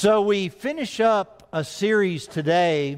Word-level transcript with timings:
So 0.00 0.22
we 0.22 0.48
finish 0.48 0.98
up 0.98 1.46
a 1.52 1.62
series 1.62 2.26
today, 2.26 2.96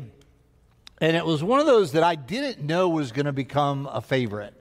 and 1.01 1.17
it 1.17 1.27
was 1.27 1.43
one 1.43 1.59
of 1.59 1.67
those 1.67 1.91
that 1.95 2.05
I 2.05 2.15
didn't 2.15 2.65
know 2.65 2.91
was 2.91 3.11
going 3.11 3.27
to 3.27 3.33
become 3.33 3.89
a 3.93 4.01
favorite. 4.01 4.55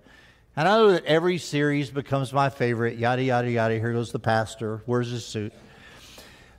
And 0.55 0.67
I 0.67 0.71
know 0.75 0.91
that 0.93 1.05
every 1.05 1.37
series 1.37 1.91
becomes 1.91 2.33
my 2.33 2.49
favorite, 2.49 2.97
yada, 2.97 3.21
yada, 3.21 3.47
yada. 3.47 3.75
Here 3.75 3.93
goes 3.93 4.11
the 4.11 4.17
pastor. 4.17 4.81
Where's 4.87 5.11
his 5.11 5.23
suit? 5.23 5.53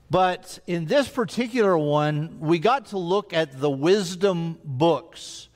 But 0.08 0.60
in 0.68 0.84
this 0.84 1.08
particular 1.08 1.76
one, 1.76 2.38
we 2.38 2.60
got 2.60 2.86
to 2.90 2.98
look 2.98 3.32
at 3.32 3.60
the 3.60 3.68
wisdom 3.68 4.60
books, 4.62 5.48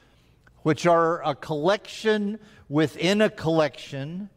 which 0.64 0.88
are 0.88 1.22
a 1.22 1.36
collection 1.36 2.40
within 2.68 3.22
a 3.22 3.30
collection 3.30 4.29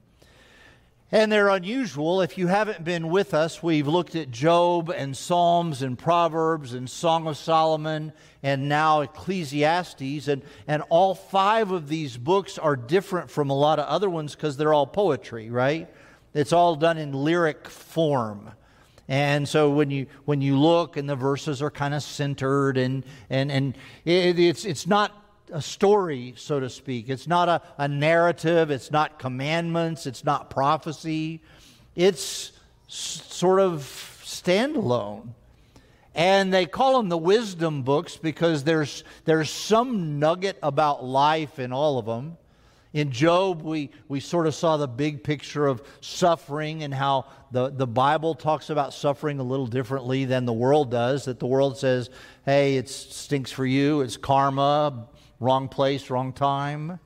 and 1.11 1.31
they're 1.31 1.49
unusual. 1.49 2.21
If 2.21 2.37
you 2.37 2.47
haven't 2.47 2.83
been 2.83 3.09
with 3.09 3.33
us, 3.33 3.63
we've 3.63 3.87
looked 3.87 4.15
at 4.15 4.29
Job 4.29 4.89
and 4.89 5.17
Psalms 5.17 5.81
and 5.81 5.97
Proverbs 5.97 6.73
and 6.73 6.89
Song 6.89 7.27
of 7.27 7.37
Solomon 7.37 8.13
and 8.43 8.69
now 8.69 9.01
Ecclesiastes. 9.01 10.27
And, 10.27 10.43
and 10.67 10.83
all 10.89 11.15
five 11.15 11.71
of 11.71 11.87
these 11.87 12.15
books 12.15 12.59
are 12.59 12.75
different 12.75 13.31
from 13.31 13.49
a 13.49 13.57
lot 13.57 13.79
of 13.79 13.85
other 13.85 14.09
ones 14.09 14.35
because 14.35 14.55
they're 14.55 14.73
all 14.73 14.87
poetry, 14.87 15.49
right? 15.49 15.89
It's 16.33 16.53
all 16.53 16.75
done 16.75 16.97
in 16.99 17.11
lyric 17.11 17.67
form. 17.69 18.51
And 19.07 19.49
so 19.49 19.71
when 19.71 19.89
you 19.89 20.05
when 20.25 20.39
you 20.39 20.59
look 20.59 20.95
and 20.95 21.09
the 21.09 21.15
verses 21.15 21.63
are 21.63 21.71
kind 21.71 21.95
of 21.95 22.03
centered 22.03 22.77
and 22.77 23.03
and 23.31 23.51
and 23.51 23.75
it, 24.05 24.37
it's 24.37 24.65
it's 24.65 24.85
not 24.85 25.11
a 25.51 25.61
story, 25.61 26.33
so 26.37 26.59
to 26.59 26.69
speak. 26.69 27.09
It's 27.09 27.27
not 27.27 27.49
a, 27.49 27.61
a 27.77 27.87
narrative, 27.87 28.71
it's 28.71 28.91
not 28.91 29.19
commandments, 29.19 30.05
it's 30.05 30.23
not 30.23 30.49
prophecy. 30.49 31.41
It's 31.95 32.51
sort 32.87 33.59
of 33.59 33.81
standalone. 34.23 35.29
And 36.15 36.53
they 36.53 36.65
call 36.65 36.97
them 36.97 37.09
the 37.09 37.17
wisdom 37.17 37.83
books 37.83 38.17
because 38.17 38.63
there's, 38.63 39.03
there's 39.25 39.49
some 39.49 40.19
nugget 40.19 40.57
about 40.63 41.03
life 41.03 41.59
in 41.59 41.71
all 41.71 41.97
of 41.97 42.05
them. 42.05 42.37
In 42.91 43.11
Job, 43.11 43.61
we, 43.61 43.91
we 44.07 44.19
sort 44.19 44.47
of 44.47 44.55
saw 44.55 44.77
the 44.77 44.87
big 44.87 45.23
picture 45.23 45.67
of 45.67 45.83
suffering 46.01 46.81
and 46.81 46.91
how 46.91 47.27
the, 47.51 47.69
the 47.69 47.85
Bible 47.85 48.33
talks 48.33 48.71
about 48.71 48.95
suffering 48.95 49.39
a 49.39 49.43
little 49.43 49.67
differently 49.67 50.25
than 50.25 50.45
the 50.45 50.53
world 50.53 50.89
does. 50.89 51.25
That 51.25 51.39
the 51.39 51.45
world 51.45 51.77
says, 51.77 52.09
hey, 52.45 52.77
it 52.77 52.89
stinks 52.89 53.51
for 53.51 53.65
you, 53.65 54.01
it's 54.01 54.17
karma, 54.17 55.07
wrong 55.39 55.67
place, 55.67 56.09
wrong 56.09 56.33
time. 56.33 56.99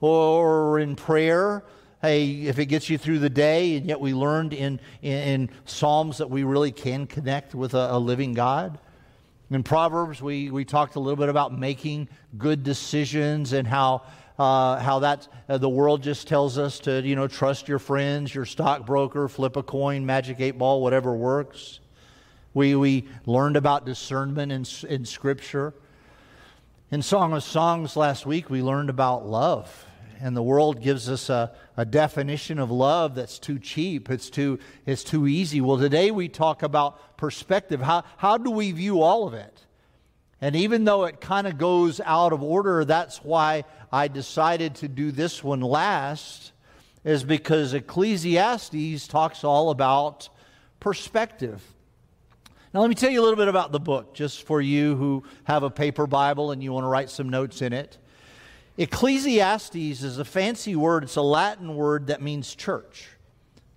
Or 0.00 0.78
in 0.78 0.96
prayer, 0.96 1.62
hey, 2.02 2.42
if 2.42 2.58
it 2.58 2.66
gets 2.66 2.88
you 2.88 2.96
through 2.96 3.18
the 3.18 3.30
day, 3.30 3.76
and 3.76 3.86
yet 3.86 4.00
we 4.00 4.14
learned 4.14 4.52
in, 4.52 4.80
in, 5.02 5.18
in 5.18 5.50
Psalms 5.66 6.18
that 6.18 6.30
we 6.30 6.42
really 6.42 6.72
can 6.72 7.06
connect 7.06 7.54
with 7.54 7.74
a, 7.74 7.94
a, 7.94 7.98
living 7.98 8.32
God. 8.32 8.78
In 9.50 9.62
Proverbs, 9.62 10.22
we, 10.22 10.50
we 10.50 10.64
talked 10.64 10.96
a 10.96 11.00
little 11.00 11.16
bit 11.16 11.28
about 11.28 11.56
making 11.56 12.08
good 12.38 12.62
decisions 12.62 13.52
and 13.52 13.66
how, 13.68 14.02
uh, 14.38 14.78
how 14.78 15.00
that, 15.00 15.28
uh, 15.48 15.58
the 15.58 15.68
world 15.68 16.02
just 16.02 16.26
tells 16.26 16.56
us 16.56 16.78
to, 16.80 17.02
you 17.02 17.16
know, 17.16 17.28
trust 17.28 17.68
your 17.68 17.78
friends, 17.78 18.34
your 18.34 18.46
stockbroker, 18.46 19.28
flip 19.28 19.56
a 19.56 19.62
coin, 19.62 20.06
magic 20.06 20.40
eight 20.40 20.56
ball, 20.56 20.80
whatever 20.80 21.14
works. 21.14 21.80
We, 22.54 22.74
we 22.74 23.08
learned 23.26 23.56
about 23.56 23.84
discernment 23.84 24.50
in, 24.50 24.64
in 24.88 25.04
Scripture. 25.04 25.74
In 26.92 27.02
Song 27.02 27.32
of 27.34 27.44
Songs 27.44 27.96
last 27.96 28.26
week, 28.26 28.50
we 28.50 28.62
learned 28.62 28.90
about 28.90 29.24
love. 29.24 29.86
And 30.20 30.36
the 30.36 30.42
world 30.42 30.82
gives 30.82 31.08
us 31.08 31.30
a, 31.30 31.52
a 31.76 31.84
definition 31.84 32.58
of 32.58 32.72
love 32.72 33.14
that's 33.14 33.38
too 33.38 33.60
cheap, 33.60 34.10
it's 34.10 34.28
too, 34.28 34.58
it's 34.84 35.04
too 35.04 35.28
easy. 35.28 35.60
Well, 35.60 35.78
today 35.78 36.10
we 36.10 36.28
talk 36.28 36.64
about 36.64 37.16
perspective. 37.16 37.80
How, 37.80 38.02
how 38.16 38.38
do 38.38 38.50
we 38.50 38.72
view 38.72 39.02
all 39.02 39.28
of 39.28 39.34
it? 39.34 39.66
And 40.40 40.56
even 40.56 40.82
though 40.82 41.04
it 41.04 41.20
kind 41.20 41.46
of 41.46 41.58
goes 41.58 42.00
out 42.04 42.32
of 42.32 42.42
order, 42.42 42.84
that's 42.84 43.18
why 43.18 43.66
I 43.92 44.08
decided 44.08 44.74
to 44.76 44.88
do 44.88 45.12
this 45.12 45.44
one 45.44 45.60
last, 45.60 46.50
is 47.04 47.22
because 47.22 47.72
Ecclesiastes 47.72 49.06
talks 49.06 49.44
all 49.44 49.70
about 49.70 50.28
perspective. 50.80 51.62
Now, 52.72 52.80
let 52.80 52.88
me 52.88 52.94
tell 52.94 53.10
you 53.10 53.20
a 53.20 53.24
little 53.24 53.36
bit 53.36 53.48
about 53.48 53.72
the 53.72 53.80
book, 53.80 54.14
just 54.14 54.46
for 54.46 54.60
you 54.60 54.94
who 54.94 55.24
have 55.42 55.64
a 55.64 55.70
paper 55.70 56.06
Bible 56.06 56.52
and 56.52 56.62
you 56.62 56.72
want 56.72 56.84
to 56.84 56.88
write 56.88 57.10
some 57.10 57.28
notes 57.28 57.62
in 57.62 57.72
it. 57.72 57.98
Ecclesiastes 58.78 59.74
is 59.74 60.18
a 60.18 60.24
fancy 60.24 60.76
word, 60.76 61.02
it's 61.02 61.16
a 61.16 61.22
Latin 61.22 61.74
word 61.74 62.06
that 62.06 62.22
means 62.22 62.54
church. 62.54 63.08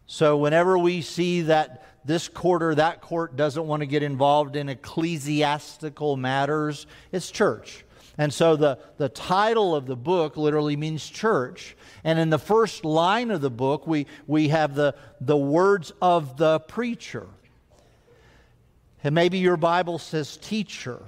So, 0.06 0.38
whenever 0.38 0.78
we 0.78 1.02
see 1.02 1.42
that 1.42 1.88
this 2.06 2.28
court 2.28 2.62
or 2.62 2.76
that 2.76 3.02
court 3.02 3.36
doesn't 3.36 3.66
want 3.66 3.80
to 3.80 3.88
get 3.88 4.04
involved 4.04 4.56
in 4.56 4.70
ecclesiastical 4.70 6.16
matters, 6.16 6.86
it's 7.12 7.32
church. 7.32 7.86
And 8.20 8.32
so 8.32 8.56
the, 8.56 8.78
the 8.98 9.10
title 9.10 9.76
of 9.76 9.88
the 9.88 9.96
book 9.96 10.38
literally 10.38 10.76
means 10.76 11.10
church. 11.10 11.76
And 12.04 12.20
in 12.20 12.30
the 12.30 12.38
first 12.38 12.86
line 12.86 13.32
of 13.32 13.42
the 13.42 13.50
book, 13.50 13.88
we, 13.88 14.06
we 14.28 14.50
have 14.50 14.76
the, 14.76 14.94
the 15.20 15.38
words 15.38 15.92
of 16.00 16.38
the 16.38 16.60
preacher. 16.60 17.28
And 19.04 19.14
maybe 19.14 19.38
your 19.38 19.58
Bible 19.58 20.00
says 20.00 20.38
teacher. 20.38 21.04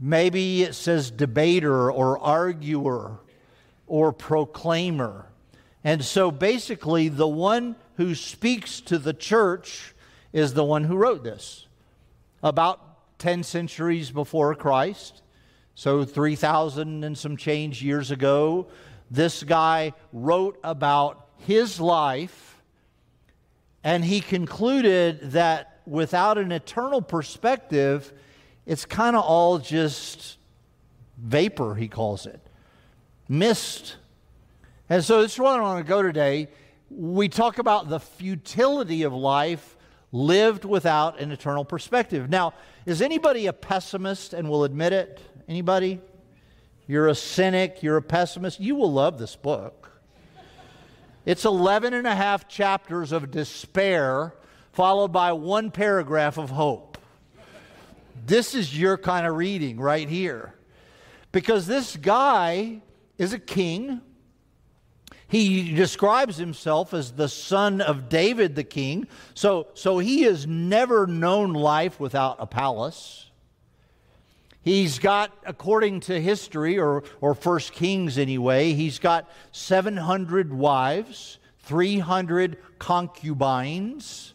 Maybe 0.00 0.62
it 0.62 0.74
says 0.74 1.10
debater 1.10 1.90
or 1.90 2.18
arguer 2.18 3.18
or 3.86 4.12
proclaimer. 4.12 5.26
And 5.82 6.04
so 6.04 6.30
basically, 6.30 7.08
the 7.08 7.28
one 7.28 7.74
who 7.96 8.14
speaks 8.14 8.80
to 8.82 8.98
the 8.98 9.12
church 9.12 9.94
is 10.32 10.54
the 10.54 10.64
one 10.64 10.84
who 10.84 10.96
wrote 10.96 11.24
this. 11.24 11.66
About 12.42 13.18
10 13.18 13.42
centuries 13.42 14.10
before 14.10 14.54
Christ, 14.54 15.22
so 15.74 16.04
3,000 16.04 17.04
and 17.04 17.18
some 17.18 17.36
change 17.36 17.82
years 17.82 18.10
ago, 18.10 18.68
this 19.10 19.42
guy 19.42 19.92
wrote 20.12 20.58
about 20.62 21.26
his 21.38 21.80
life, 21.80 22.62
and 23.82 24.04
he 24.04 24.20
concluded 24.20 25.32
that 25.32 25.69
without 25.90 26.38
an 26.38 26.52
eternal 26.52 27.02
perspective, 27.02 28.12
it's 28.64 28.84
kind 28.84 29.16
of 29.16 29.24
all 29.24 29.58
just 29.58 30.38
vapor, 31.18 31.74
he 31.74 31.88
calls 31.88 32.26
it, 32.26 32.40
mist. 33.28 33.96
And 34.88 35.04
so 35.04 35.20
this 35.20 35.32
is 35.32 35.38
where 35.38 35.52
I 35.52 35.60
want 35.60 35.84
to 35.84 35.88
go 35.88 36.00
today. 36.00 36.48
We 36.90 37.28
talk 37.28 37.58
about 37.58 37.88
the 37.88 37.98
futility 37.98 39.02
of 39.02 39.12
life 39.12 39.76
lived 40.12 40.64
without 40.64 41.20
an 41.20 41.32
eternal 41.32 41.64
perspective. 41.64 42.30
Now, 42.30 42.54
is 42.86 43.02
anybody 43.02 43.46
a 43.46 43.52
pessimist 43.52 44.32
and 44.32 44.48
will 44.48 44.62
admit 44.62 44.92
it? 44.92 45.20
Anybody? 45.48 46.00
You're 46.86 47.08
a 47.08 47.14
cynic, 47.16 47.82
you're 47.82 47.96
a 47.96 48.02
pessimist. 48.02 48.60
You 48.60 48.76
will 48.76 48.92
love 48.92 49.18
this 49.18 49.34
book. 49.34 49.90
It's 51.26 51.44
11 51.44 51.94
and 51.94 52.06
a 52.06 52.14
half 52.14 52.48
chapters 52.48 53.12
of 53.12 53.30
despair 53.30 54.34
followed 54.72 55.12
by 55.12 55.32
one 55.32 55.70
paragraph 55.70 56.38
of 56.38 56.50
hope. 56.50 56.98
This 58.26 58.54
is 58.54 58.78
your 58.78 58.96
kind 58.96 59.26
of 59.26 59.34
reading 59.34 59.78
right 59.78 60.08
here. 60.08 60.54
Because 61.32 61.66
this 61.66 61.96
guy 61.96 62.82
is 63.18 63.32
a 63.32 63.38
king. 63.38 64.00
He 65.28 65.74
describes 65.74 66.36
himself 66.36 66.92
as 66.92 67.12
the 67.12 67.28
son 67.28 67.80
of 67.80 68.08
David 68.08 68.56
the 68.56 68.64
king. 68.64 69.06
So, 69.34 69.68
so 69.74 69.98
he 69.98 70.22
has 70.22 70.46
never 70.46 71.06
known 71.06 71.52
life 71.52 72.00
without 72.00 72.36
a 72.40 72.46
palace. 72.46 73.26
He's 74.62 74.98
got, 74.98 75.32
according 75.46 76.00
to 76.00 76.20
history, 76.20 76.78
or, 76.78 77.04
or 77.20 77.34
First 77.34 77.72
Kings 77.72 78.18
anyway, 78.18 78.74
he's 78.74 78.98
got 78.98 79.30
700 79.52 80.52
wives, 80.52 81.38
300 81.60 82.58
concubines 82.78 84.34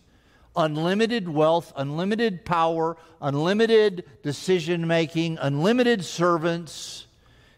unlimited 0.55 1.27
wealth, 1.27 1.73
unlimited 1.75 2.45
power, 2.45 2.97
unlimited 3.21 4.05
decision 4.23 4.87
making, 4.87 5.37
unlimited 5.39 6.03
servants. 6.05 7.07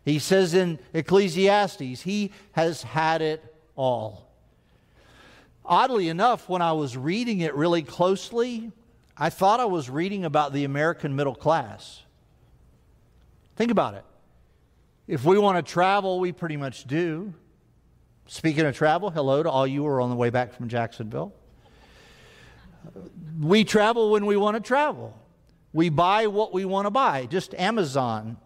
He 0.06 0.20
says 0.20 0.54
in 0.54 0.80
Ecclesiastes, 0.94 2.02
he 2.02 2.32
has 2.54 2.82
had 2.82 3.22
it 3.22 3.56
all. 3.76 4.32
Oddly 5.66 6.08
enough, 6.08 6.48
when 6.48 6.62
I 6.62 6.72
was 6.72 6.96
reading 6.96 7.42
it 7.42 7.54
really 7.54 7.84
closely, 7.84 8.72
I 9.18 9.30
thought 9.30 9.60
I 9.60 9.66
was 9.66 9.90
reading 9.90 10.24
about 10.24 10.54
the 10.54 10.64
American 10.64 11.16
middle 11.16 11.36
class. 11.36 12.04
Think 13.58 13.72
about 13.72 13.96
it. 13.96 14.06
If 15.08 15.26
we 15.26 15.38
want 15.38 15.66
to 15.66 15.72
travel, 15.72 16.20
we 16.20 16.32
pretty 16.32 16.58
much 16.58 16.86
do. 16.86 17.34
Speaking 18.28 18.66
of 18.66 18.76
travel, 18.76 19.10
hello 19.10 19.42
to 19.42 19.50
all 19.50 19.66
you 19.66 19.82
who 19.82 19.88
are 19.88 20.02
on 20.02 20.10
the 20.10 20.16
way 20.16 20.30
back 20.30 20.54
from 20.54 20.68
Jacksonville. 20.68 21.34
We 23.40 23.64
travel 23.64 24.12
when 24.12 24.26
we 24.26 24.38
want 24.38 24.56
to 24.56 24.62
travel. 24.62 25.14
We 25.74 25.90
buy 25.90 26.28
what 26.28 26.54
we 26.54 26.66
want 26.66 26.86
to 26.86 26.92
buy, 26.92 27.26
just 27.26 27.54
Amazon. 27.54 28.38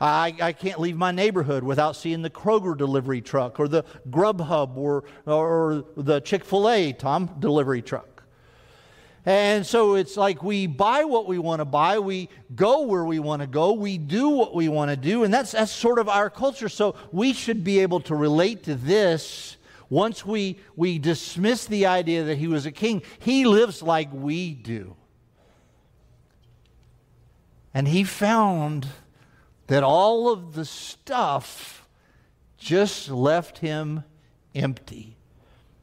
I, 0.00 0.34
I 0.40 0.52
can't 0.52 0.80
leave 0.80 0.96
my 0.96 1.12
neighborhood 1.12 1.62
without 1.62 1.94
seeing 1.96 2.22
the 2.22 2.30
Kroger 2.30 2.76
delivery 2.76 3.20
truck 3.20 3.60
or 3.60 3.68
the 3.68 3.84
Grubhub 4.10 4.76
or, 4.76 5.04
or 5.24 5.84
the 5.96 6.20
Chick 6.20 6.44
fil 6.44 6.68
A 6.68 6.92
Tom 6.92 7.30
delivery 7.38 7.80
truck. 7.80 8.14
And 9.26 9.64
so 9.64 9.94
it's 9.94 10.16
like 10.16 10.42
we 10.42 10.66
buy 10.66 11.04
what 11.04 11.26
we 11.26 11.38
want 11.38 11.60
to 11.60 11.64
buy, 11.64 11.98
we 11.98 12.28
go 12.54 12.82
where 12.82 13.04
we 13.04 13.18
want 13.18 13.40
to 13.40 13.46
go, 13.46 13.72
we 13.72 13.96
do 13.96 14.28
what 14.28 14.54
we 14.54 14.68
want 14.68 14.90
to 14.90 14.96
do, 14.96 15.24
and 15.24 15.32
that's, 15.32 15.52
that's 15.52 15.72
sort 15.72 15.98
of 15.98 16.10
our 16.10 16.28
culture. 16.28 16.68
So 16.68 16.94
we 17.10 17.32
should 17.32 17.64
be 17.64 17.78
able 17.78 18.00
to 18.00 18.14
relate 18.14 18.64
to 18.64 18.74
this 18.74 19.56
once 19.88 20.24
we, 20.24 20.58
we 20.76 20.98
dismiss 20.98 21.66
the 21.66 21.86
idea 21.86 22.24
that 22.24 22.38
he 22.38 22.48
was 22.48 22.66
a 22.66 22.72
king. 22.72 23.02
He 23.18 23.44
lives 23.44 23.82
like 23.82 24.08
we 24.12 24.54
do. 24.54 24.96
And 27.72 27.88
he 27.88 28.04
found 28.04 28.86
that 29.66 29.82
all 29.82 30.32
of 30.32 30.54
the 30.54 30.64
stuff 30.64 31.88
just 32.56 33.10
left 33.10 33.58
him 33.58 34.04
empty. 34.54 35.16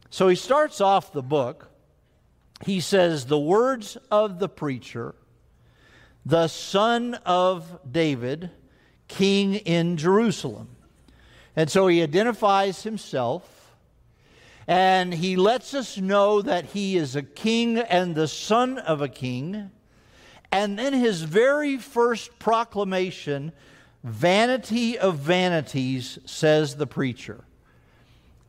So 0.10 0.28
he 0.28 0.36
starts 0.36 0.82
off 0.82 1.12
the 1.12 1.22
book 1.22 1.72
he 2.66 2.80
says, 2.80 3.26
The 3.26 3.40
words 3.40 3.98
of 4.10 4.40
the 4.40 4.50
preacher, 4.50 5.16
the 6.26 6.48
son 6.48 7.16
of 7.26 7.80
David, 7.90 8.52
king 9.08 9.56
in 9.56 9.98
Jerusalem. 9.98 10.70
And 11.56 11.70
so 11.70 11.88
he 11.88 12.02
identifies 12.02 12.84
himself 12.84 13.61
and 14.68 15.14
he 15.14 15.36
lets 15.36 15.74
us 15.74 15.98
know 15.98 16.42
that 16.42 16.66
he 16.66 16.98
is 16.98 17.16
a 17.16 17.24
king 17.24 17.78
and 17.78 18.16
the 18.16 18.28
son 18.28 18.78
of 18.78 19.02
a 19.02 19.10
king. 19.10 19.72
And 20.52 20.78
then 20.78 20.94
his 20.94 21.22
very 21.22 21.78
first 21.78 22.38
proclamation, 22.40 23.54
Vanity 24.04 24.98
of 24.98 25.18
Vanities, 25.18 26.20
says 26.26 26.76
the 26.76 26.88
preacher. 26.88 27.44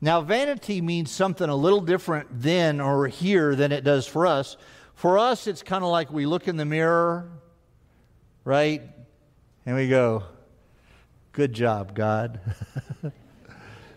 Now, 0.00 0.20
vanity 0.20 0.80
means 0.80 1.12
something 1.12 1.48
a 1.48 1.54
little 1.54 1.80
different 1.80 2.28
then 2.32 2.80
or 2.80 3.06
here 3.06 3.54
than 3.54 3.70
it 3.70 3.84
does 3.84 4.06
for 4.06 4.26
us. 4.26 4.56
For 4.94 5.16
us, 5.16 5.46
it's 5.46 5.62
kind 5.62 5.84
of 5.84 5.90
like 5.90 6.12
we 6.12 6.26
look 6.26 6.48
in 6.48 6.56
the 6.56 6.64
mirror, 6.64 7.30
right? 8.44 8.82
And 9.64 9.76
we 9.76 9.88
go, 9.88 10.24
Good 11.32 11.54
job, 11.54 11.94
God. 11.94 12.40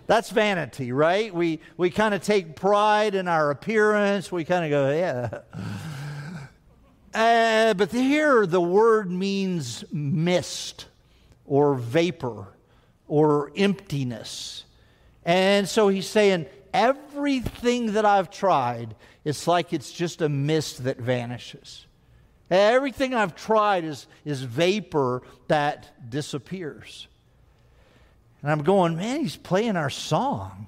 That's 0.08 0.30
vanity, 0.30 0.92
right? 0.92 1.34
We, 1.34 1.60
we 1.78 1.90
kind 1.90 2.14
of 2.14 2.22
take 2.22 2.56
pride 2.56 3.16
in 3.16 3.28
our 3.28 3.50
appearance. 3.50 4.32
We 4.32 4.46
kind 4.46 4.66
of 4.66 4.72
go, 4.72 4.92
Yeah. 4.92 5.40
Uh, 7.16 7.74
but 7.76 7.94
here, 7.94 8.46
the 8.46 8.60
word 8.60 9.10
means 9.10 9.86
mist 9.90 10.88
or 11.46 11.76
vapor 11.76 12.46
or 13.08 13.54
emptiness. 13.56 14.66
And 15.24 15.68
so 15.70 15.88
he's 15.88 16.10
saying, 16.10 16.46
everything 16.74 17.94
that 17.94 18.06
I've 18.06 18.30
tried, 18.30 18.98
it's 19.24 19.48
like 19.48 19.72
it's 19.72 19.94
just 19.94 20.22
a 20.22 20.28
mist 20.28 20.84
that 20.84 20.98
vanishes. 20.98 21.86
Everything 22.52 23.14
I've 23.14 23.34
tried 23.34 23.86
is, 23.86 24.08
is 24.26 24.42
vapor 24.42 25.22
that 25.48 26.10
disappears. 26.10 27.08
And 28.46 28.52
I'm 28.52 28.62
going, 28.62 28.96
man, 28.96 29.22
he's 29.22 29.38
playing 29.38 29.76
our 29.76 29.90
song. 29.90 30.68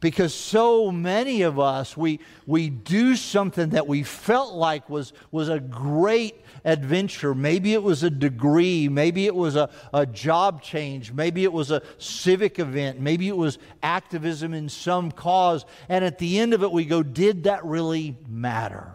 Because 0.00 0.34
so 0.34 0.90
many 0.90 1.42
of 1.42 1.60
us 1.60 1.96
we 1.96 2.18
we 2.46 2.68
do 2.68 3.14
something 3.14 3.68
that 3.70 3.86
we 3.86 4.02
felt 4.02 4.54
like 4.54 4.90
was 4.90 5.12
was 5.30 5.48
a 5.48 5.60
great 5.60 6.42
adventure. 6.64 7.32
Maybe 7.32 7.74
it 7.74 7.82
was 7.84 8.02
a 8.02 8.10
degree. 8.10 8.88
Maybe 8.88 9.26
it 9.26 9.34
was 9.36 9.54
a, 9.54 9.70
a 9.94 10.04
job 10.04 10.62
change. 10.62 11.12
Maybe 11.12 11.44
it 11.44 11.52
was 11.52 11.70
a 11.70 11.80
civic 11.98 12.58
event. 12.58 12.98
Maybe 12.98 13.28
it 13.28 13.36
was 13.36 13.58
activism 13.84 14.52
in 14.52 14.68
some 14.68 15.12
cause. 15.12 15.64
And 15.88 16.04
at 16.04 16.18
the 16.18 16.40
end 16.40 16.54
of 16.54 16.64
it 16.64 16.72
we 16.72 16.86
go 16.86 17.04
did 17.04 17.44
that 17.44 17.64
really 17.64 18.16
matter? 18.26 18.90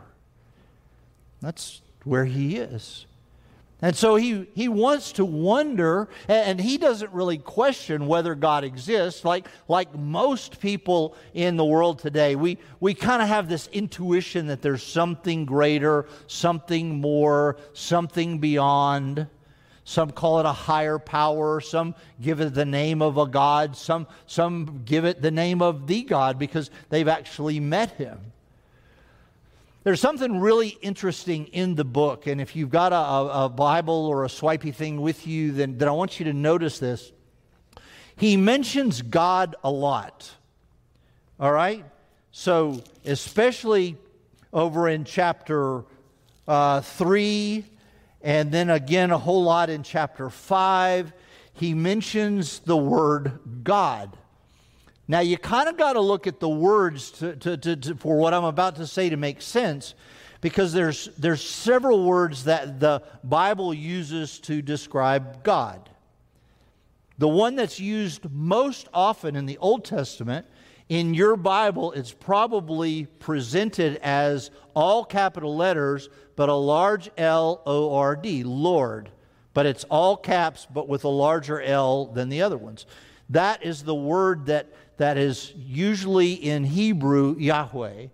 That's 1.39 1.81
where 2.03 2.25
he 2.25 2.57
is 2.57 3.05
and 3.81 3.95
so 3.95 4.15
he, 4.15 4.47
he 4.55 4.69
wants 4.69 5.11
to 5.13 5.25
wonder, 5.25 6.07
and 6.29 6.61
he 6.61 6.77
doesn't 6.77 7.11
really 7.11 7.37
question 7.37 8.07
whether 8.07 8.33
God 8.33 8.63
exists. 8.63 9.25
Like, 9.25 9.47
like 9.67 9.93
most 9.93 10.61
people 10.61 11.15
in 11.33 11.57
the 11.57 11.65
world 11.65 11.99
today, 11.99 12.35
we, 12.35 12.57
we 12.79 12.93
kind 12.93 13.21
of 13.21 13.27
have 13.27 13.49
this 13.49 13.67
intuition 13.67 14.47
that 14.47 14.61
there's 14.61 14.81
something 14.81 15.45
greater, 15.45 16.05
something 16.27 17.01
more, 17.01 17.57
something 17.73 18.39
beyond. 18.39 19.27
Some 19.83 20.11
call 20.11 20.39
it 20.39 20.45
a 20.45 20.53
higher 20.53 20.97
power. 20.97 21.59
Some 21.59 21.95
give 22.21 22.39
it 22.39 22.53
the 22.53 22.65
name 22.65 23.01
of 23.01 23.17
a 23.17 23.27
God. 23.27 23.75
Some, 23.75 24.07
some 24.25 24.81
give 24.85 25.03
it 25.05 25.21
the 25.21 25.31
name 25.31 25.61
of 25.61 25.85
the 25.85 26.01
God 26.01 26.39
because 26.39 26.71
they've 26.89 27.07
actually 27.07 27.59
met 27.59 27.91
him. 27.91 28.19
There's 29.85 30.01
something 30.01 30.39
really 30.39 30.69
interesting 30.81 31.45
in 31.45 31.75
the 31.75 31.85
book, 31.85 32.25
and 32.25 32.41
if 32.41 32.55
you've 32.55 32.71
got 32.71 32.91
a, 32.91 33.43
a, 33.43 33.49
Bible 33.49 34.07
or 34.07 34.25
a 34.25 34.29
swipey 34.29 34.71
thing 34.71 34.99
with 34.99 35.27
you, 35.27 35.51
then, 35.51 35.77
then 35.77 35.87
I 35.87 35.91
want 35.91 36.19
you 36.19 36.25
to 36.25 36.33
notice 36.33 36.79
this. 36.79 37.11
He 38.15 38.35
mentions 38.35 39.03
God 39.03 39.55
a 39.63 39.69
lot. 39.69 40.27
All 41.39 41.51
right? 41.51 41.85
So, 42.31 42.81
especially 43.05 43.95
over 44.51 44.89
in 44.89 45.03
chapter 45.03 45.83
uh, 46.47 46.81
3, 46.81 47.63
and 48.23 48.51
then 48.51 48.71
again 48.71 49.11
a 49.11 49.19
whole 49.19 49.43
lot 49.43 49.69
in 49.69 49.83
chapter 49.83 50.31
5, 50.31 51.13
he 51.53 51.75
mentions 51.75 52.57
the 52.57 52.75
word 52.75 53.37
God. 53.63 54.17
Now, 55.07 55.19
you 55.19 55.37
kind 55.37 55.69
of 55.69 55.77
got 55.77 55.93
to 55.93 56.01
look 56.01 56.25
at 56.25 56.39
the 56.39 56.49
words 56.49 57.11
to, 57.11 57.35
to, 57.35 57.57
to, 57.57 57.95
for 57.95 58.17
what 58.17 58.33
I'm 58.33 58.43
about 58.43 58.77
to 58.77 58.87
say 58.87 59.09
to 59.09 59.17
make 59.17 59.41
sense, 59.41 59.93
because 60.41 60.73
there's, 60.73 61.09
there's 61.17 61.47
several 61.47 62.03
words 62.05 62.45
that 62.45 62.79
the 62.79 63.03
Bible 63.23 63.73
uses 63.73 64.39
to 64.41 64.61
describe 64.61 65.43
God. 65.43 65.89
The 67.17 67.27
one 67.27 67.55
that's 67.55 67.79
used 67.79 68.29
most 68.31 68.89
often 68.93 69.35
in 69.35 69.45
the 69.45 69.57
Old 69.59 69.85
Testament, 69.85 70.45
in 70.89 71.13
your 71.13 71.35
Bible, 71.35 71.93
it's 71.93 72.11
probably 72.11 73.05
presented 73.05 73.97
as 73.97 74.51
all 74.73 75.05
capital 75.05 75.55
letters, 75.55 76.09
but 76.35 76.49
a 76.49 76.53
large 76.53 77.09
L 77.17 77.61
O 77.65 77.95
R 77.95 78.15
D, 78.15 78.43
Lord. 78.43 79.09
But 79.53 79.65
it's 79.65 79.85
all 79.85 80.17
caps, 80.17 80.67
but 80.71 80.87
with 80.87 81.05
a 81.05 81.09
larger 81.09 81.61
L 81.61 82.07
than 82.07 82.29
the 82.29 82.41
other 82.41 82.57
ones. 82.57 82.85
That 83.29 83.65
is 83.65 83.83
the 83.83 83.95
word 83.95 84.47
that 84.47 84.71
that 84.97 85.17
is 85.17 85.53
usually 85.55 86.33
in 86.33 86.63
Hebrew 86.63 87.37
Yahweh, 87.37 88.07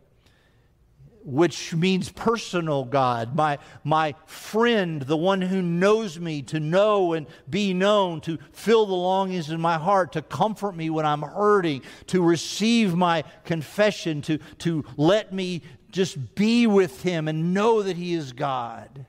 which 1.23 1.73
means 1.75 2.09
personal 2.09 2.83
God, 2.83 3.35
my, 3.35 3.59
my 3.83 4.15
friend, 4.25 5.03
the 5.03 5.17
one 5.17 5.41
who 5.41 5.61
knows 5.61 6.19
me, 6.19 6.41
to 6.43 6.59
know 6.59 7.13
and 7.13 7.27
be 7.47 7.73
known, 7.73 8.21
to 8.21 8.39
fill 8.51 8.87
the 8.87 8.93
longings 8.93 9.51
in 9.51 9.61
my 9.61 9.77
heart, 9.77 10.13
to 10.13 10.23
comfort 10.23 10.75
me 10.75 10.89
when 10.89 11.05
I'm 11.05 11.21
hurting, 11.21 11.83
to 12.07 12.23
receive 12.23 12.95
my 12.95 13.23
confession, 13.45 14.23
to, 14.23 14.39
to 14.59 14.83
let 14.97 15.31
me 15.31 15.61
just 15.91 16.35
be 16.35 16.65
with 16.65 17.03
him 17.03 17.27
and 17.27 17.53
know 17.53 17.83
that 17.83 17.97
he 17.97 18.13
is 18.13 18.33
God. 18.33 19.05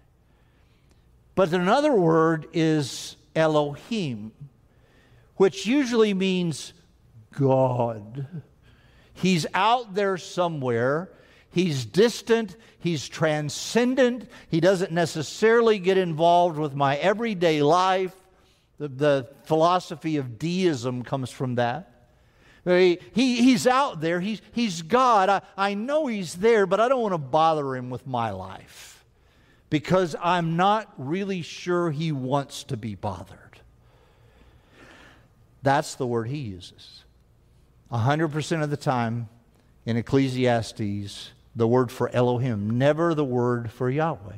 But 1.34 1.52
another 1.52 1.92
word 1.92 2.46
is 2.52 3.16
Elohim, 3.34 4.32
which 5.36 5.66
usually 5.66 6.12
means 6.12 6.74
God. 7.32 8.42
He's 9.14 9.46
out 9.54 9.94
there 9.94 10.16
somewhere. 10.16 11.10
He's 11.50 11.84
distant. 11.84 12.56
He's 12.78 13.08
transcendent. 13.08 14.28
He 14.48 14.60
doesn't 14.60 14.92
necessarily 14.92 15.78
get 15.78 15.98
involved 15.98 16.58
with 16.58 16.74
my 16.74 16.96
everyday 16.96 17.62
life. 17.62 18.14
The, 18.78 18.88
the 18.88 19.28
philosophy 19.44 20.16
of 20.16 20.38
deism 20.38 21.02
comes 21.02 21.30
from 21.30 21.56
that. 21.56 21.92
He, 22.64 23.00
he, 23.12 23.42
he's 23.42 23.66
out 23.66 24.00
there. 24.00 24.20
He's, 24.20 24.40
he's 24.52 24.82
God. 24.82 25.28
I, 25.28 25.42
I 25.56 25.74
know 25.74 26.06
He's 26.06 26.34
there, 26.34 26.66
but 26.66 26.80
I 26.80 26.88
don't 26.88 27.02
want 27.02 27.14
to 27.14 27.18
bother 27.18 27.74
Him 27.74 27.90
with 27.90 28.06
my 28.06 28.30
life 28.30 29.04
because 29.68 30.14
I'm 30.22 30.56
not 30.56 30.92
really 30.96 31.42
sure 31.42 31.90
He 31.90 32.12
wants 32.12 32.64
to 32.64 32.76
be 32.76 32.94
bothered. 32.94 33.38
That's 35.62 35.96
the 35.96 36.06
word 36.06 36.28
He 36.28 36.38
uses. 36.38 37.01
100% 37.92 38.62
of 38.62 38.70
the 38.70 38.76
time 38.76 39.28
in 39.84 39.96
Ecclesiastes, 39.96 41.30
the 41.54 41.68
word 41.68 41.92
for 41.92 42.08
Elohim, 42.14 42.78
never 42.78 43.14
the 43.14 43.24
word 43.24 43.70
for 43.70 43.90
Yahweh. 43.90 44.36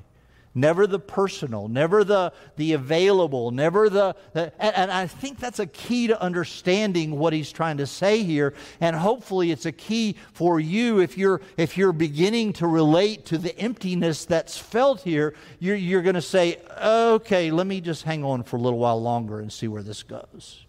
Never 0.57 0.87
the 0.87 1.01
personal, 1.01 1.67
never 1.67 2.05
the, 2.05 2.33
the 2.57 2.75
available, 2.75 3.51
never 3.51 3.91
the. 3.91 4.15
the 4.35 4.53
and, 4.61 4.77
and 4.77 4.93
I 4.93 5.09
think 5.09 5.41
that's 5.41 5.59
a 5.59 5.67
key 5.67 6.07
to 6.07 6.23
understanding 6.23 7.19
what 7.19 7.33
he's 7.33 7.51
trying 7.51 7.79
to 7.79 7.89
say 7.89 8.23
here. 8.23 8.55
And 8.81 8.95
hopefully, 8.95 9.51
it's 9.51 9.67
a 9.67 9.73
key 9.73 10.15
for 10.33 10.61
you 10.61 11.01
if 11.01 11.19
you're, 11.19 11.41
if 11.57 11.77
you're 11.77 11.93
beginning 11.93 12.53
to 12.55 12.69
relate 12.69 13.27
to 13.27 13.39
the 13.39 13.59
emptiness 13.59 14.27
that's 14.27 14.57
felt 14.57 15.01
here. 15.01 15.35
You're, 15.59 15.75
you're 15.75 16.03
going 16.03 16.15
to 16.15 16.23
say, 16.23 16.59
okay, 16.81 17.51
let 17.51 17.67
me 17.67 17.81
just 17.81 18.05
hang 18.05 18.23
on 18.23 18.45
for 18.45 18.57
a 18.57 18.61
little 18.61 18.79
while 18.79 19.03
longer 19.03 19.41
and 19.41 19.53
see 19.53 19.67
where 19.67 19.83
this 19.83 20.05
goes. 20.05 20.65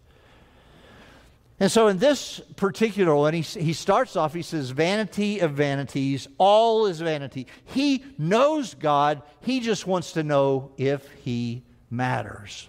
And 1.59 1.71
so 1.71 1.88
in 1.88 2.00
this 2.00 2.41
particular 2.57 3.15
one, 3.15 3.33
he, 3.33 3.41
he 3.41 3.71
starts 3.71 4.17
off, 4.17 4.33
he 4.33 4.41
says, 4.41 4.71
Vanity 4.71 5.39
of 5.39 5.53
vanities, 5.53 6.27
all 6.38 6.85
is 6.85 7.00
vanity. 7.00 7.47
He 7.63 8.03
knows 8.17 8.74
God, 8.74 9.21
he 9.41 9.62
just 9.62 9.88
wants 9.88 10.13
to 10.13 10.24
know 10.24 10.71
if 10.77 11.09
he 11.24 11.63
matters. 11.89 12.67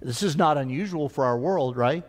This 0.00 0.22
is 0.22 0.36
not 0.36 0.58
unusual 0.58 1.08
for 1.08 1.24
our 1.24 1.38
world, 1.38 1.76
right? 1.76 2.04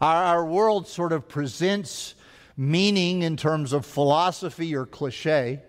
Our, 0.00 0.24
our 0.24 0.44
world 0.44 0.86
sort 0.86 1.12
of 1.12 1.28
presents 1.28 2.14
meaning 2.56 3.22
in 3.22 3.36
terms 3.38 3.72
of 3.72 3.86
philosophy 3.86 4.74
or 4.74 4.84
cliche. 4.84 5.62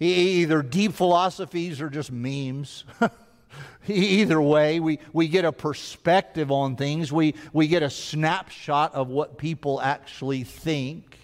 Either 0.00 0.62
deep 0.62 0.92
philosophies 0.92 1.80
or 1.80 1.88
just 1.88 2.10
memes. 2.10 2.84
Either 3.88 4.40
way, 4.40 4.80
we, 4.80 4.98
we 5.12 5.28
get 5.28 5.44
a 5.44 5.52
perspective 5.52 6.50
on 6.50 6.76
things, 6.76 7.12
we, 7.12 7.34
we 7.52 7.68
get 7.68 7.82
a 7.82 7.90
snapshot 7.90 8.94
of 8.94 9.08
what 9.08 9.36
people 9.36 9.80
actually 9.80 10.44
think. 10.44 11.18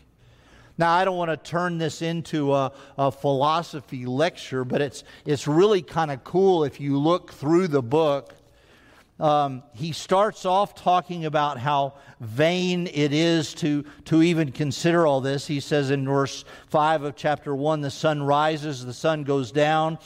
Now, 0.77 0.93
I 0.93 1.05
don't 1.05 1.17
want 1.17 1.31
to 1.31 1.37
turn 1.37 1.79
this 1.79 2.01
into 2.01 2.55
a, 2.55 2.73
a 2.97 3.13
philosophy 3.13 4.07
lecture, 4.07 4.65
but 4.65 4.81
it's, 4.81 5.05
it's 5.27 5.47
really 5.47 5.83
kind 5.83 6.11
of 6.11 6.25
cool 6.25 6.65
if 6.65 6.81
you 6.81 6.99
look 6.99 7.33
through 7.33 7.69
the 7.69 7.83
book. 7.83 8.35
Um, 9.19 9.63
he 9.75 9.93
starts 9.93 10.47
off 10.47 10.75
talking 10.75 11.27
about 11.27 11.59
how 11.59 11.95
vain 12.21 12.87
it 12.87 13.13
is 13.13 13.53
to, 13.57 13.85
to 14.07 14.23
even 14.23 14.53
consider 14.53 15.07
all 15.07 15.21
this. 15.21 15.47
He 15.47 15.61
says 15.61 15.91
in 15.91 16.07
verse 16.07 16.47
5 16.69 17.03
of 17.03 17.17
chapter 17.17 17.55
1 17.55 17.83
the 17.83 17.91
sun 17.91 18.23
rises, 18.23 18.83
the 18.83 18.95
sun 18.95 19.25
goes 19.25 19.53
down 19.53 19.99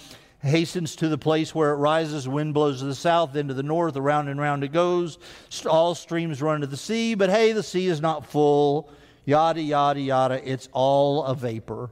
hastens 0.45 0.97
to 0.97 1.09
the 1.09 1.19
place 1.19 1.55
where 1.55 1.73
it 1.73 1.77
rises. 1.77 2.29
Wind 2.29 2.55
blows 2.55 2.81
to 2.81 2.85
the 2.85 2.95
south, 2.95 3.33
then 3.33 3.49
to 3.49 3.55
the 3.55 3.63
north, 3.63 3.97
around 3.97 4.29
and 4.29 4.41
round 4.41 4.65
it 4.65 4.73
goes. 4.73 5.19
All 5.67 5.95
streams 5.95 6.43
run 6.43 6.61
to 6.61 6.67
the 6.67 6.77
sea, 6.77 7.15
but 7.15 7.31
hey, 7.31 7.53
the 7.53 7.63
sea 7.63 7.87
is 7.87 8.01
not 8.01 8.27
full. 8.27 8.91
Yada, 9.25 9.61
yada, 9.61 10.01
yada. 10.01 10.51
It's 10.51 10.69
all 10.73 11.25
a 11.25 11.35
vapor. 11.35 11.91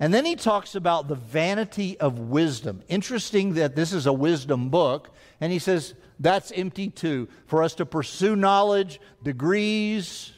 And 0.00 0.14
then 0.14 0.24
he 0.24 0.34
talks 0.34 0.74
about 0.74 1.08
the 1.08 1.14
vanity 1.14 2.00
of 2.00 2.18
wisdom. 2.18 2.82
Interesting 2.88 3.54
that 3.54 3.76
this 3.76 3.92
is 3.92 4.06
a 4.06 4.12
wisdom 4.12 4.70
book. 4.70 5.10
And 5.40 5.52
he 5.52 5.58
says 5.58 5.94
that's 6.18 6.50
empty 6.52 6.88
too. 6.88 7.28
For 7.46 7.62
us 7.62 7.74
to 7.76 7.86
pursue 7.86 8.34
knowledge, 8.34 8.98
degrees, 9.22 10.32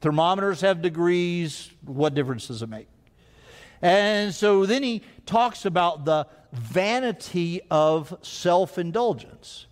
thermometers 0.00 0.60
have 0.60 0.82
degrees. 0.82 1.70
What 1.84 2.14
difference 2.14 2.46
does 2.46 2.62
it 2.62 2.68
make? 2.68 2.88
And 3.82 4.32
so 4.32 4.64
then 4.64 4.84
he 4.84 5.02
talks 5.26 5.64
about 5.64 6.04
the 6.04 6.28
vanity 6.52 7.60
of 7.70 8.16
self 8.22 8.78
indulgence. 8.78 9.66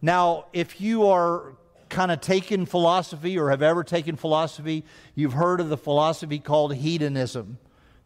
Now, 0.00 0.46
if 0.52 0.80
you 0.80 1.06
are 1.06 1.52
kind 1.90 2.10
of 2.10 2.22
taken 2.22 2.64
philosophy 2.64 3.38
or 3.38 3.50
have 3.50 3.62
ever 3.62 3.84
taken 3.84 4.16
philosophy, 4.16 4.84
you've 5.14 5.34
heard 5.34 5.60
of 5.60 5.68
the 5.68 5.76
philosophy 5.76 6.38
called 6.38 6.74
hedonism. 6.74 7.58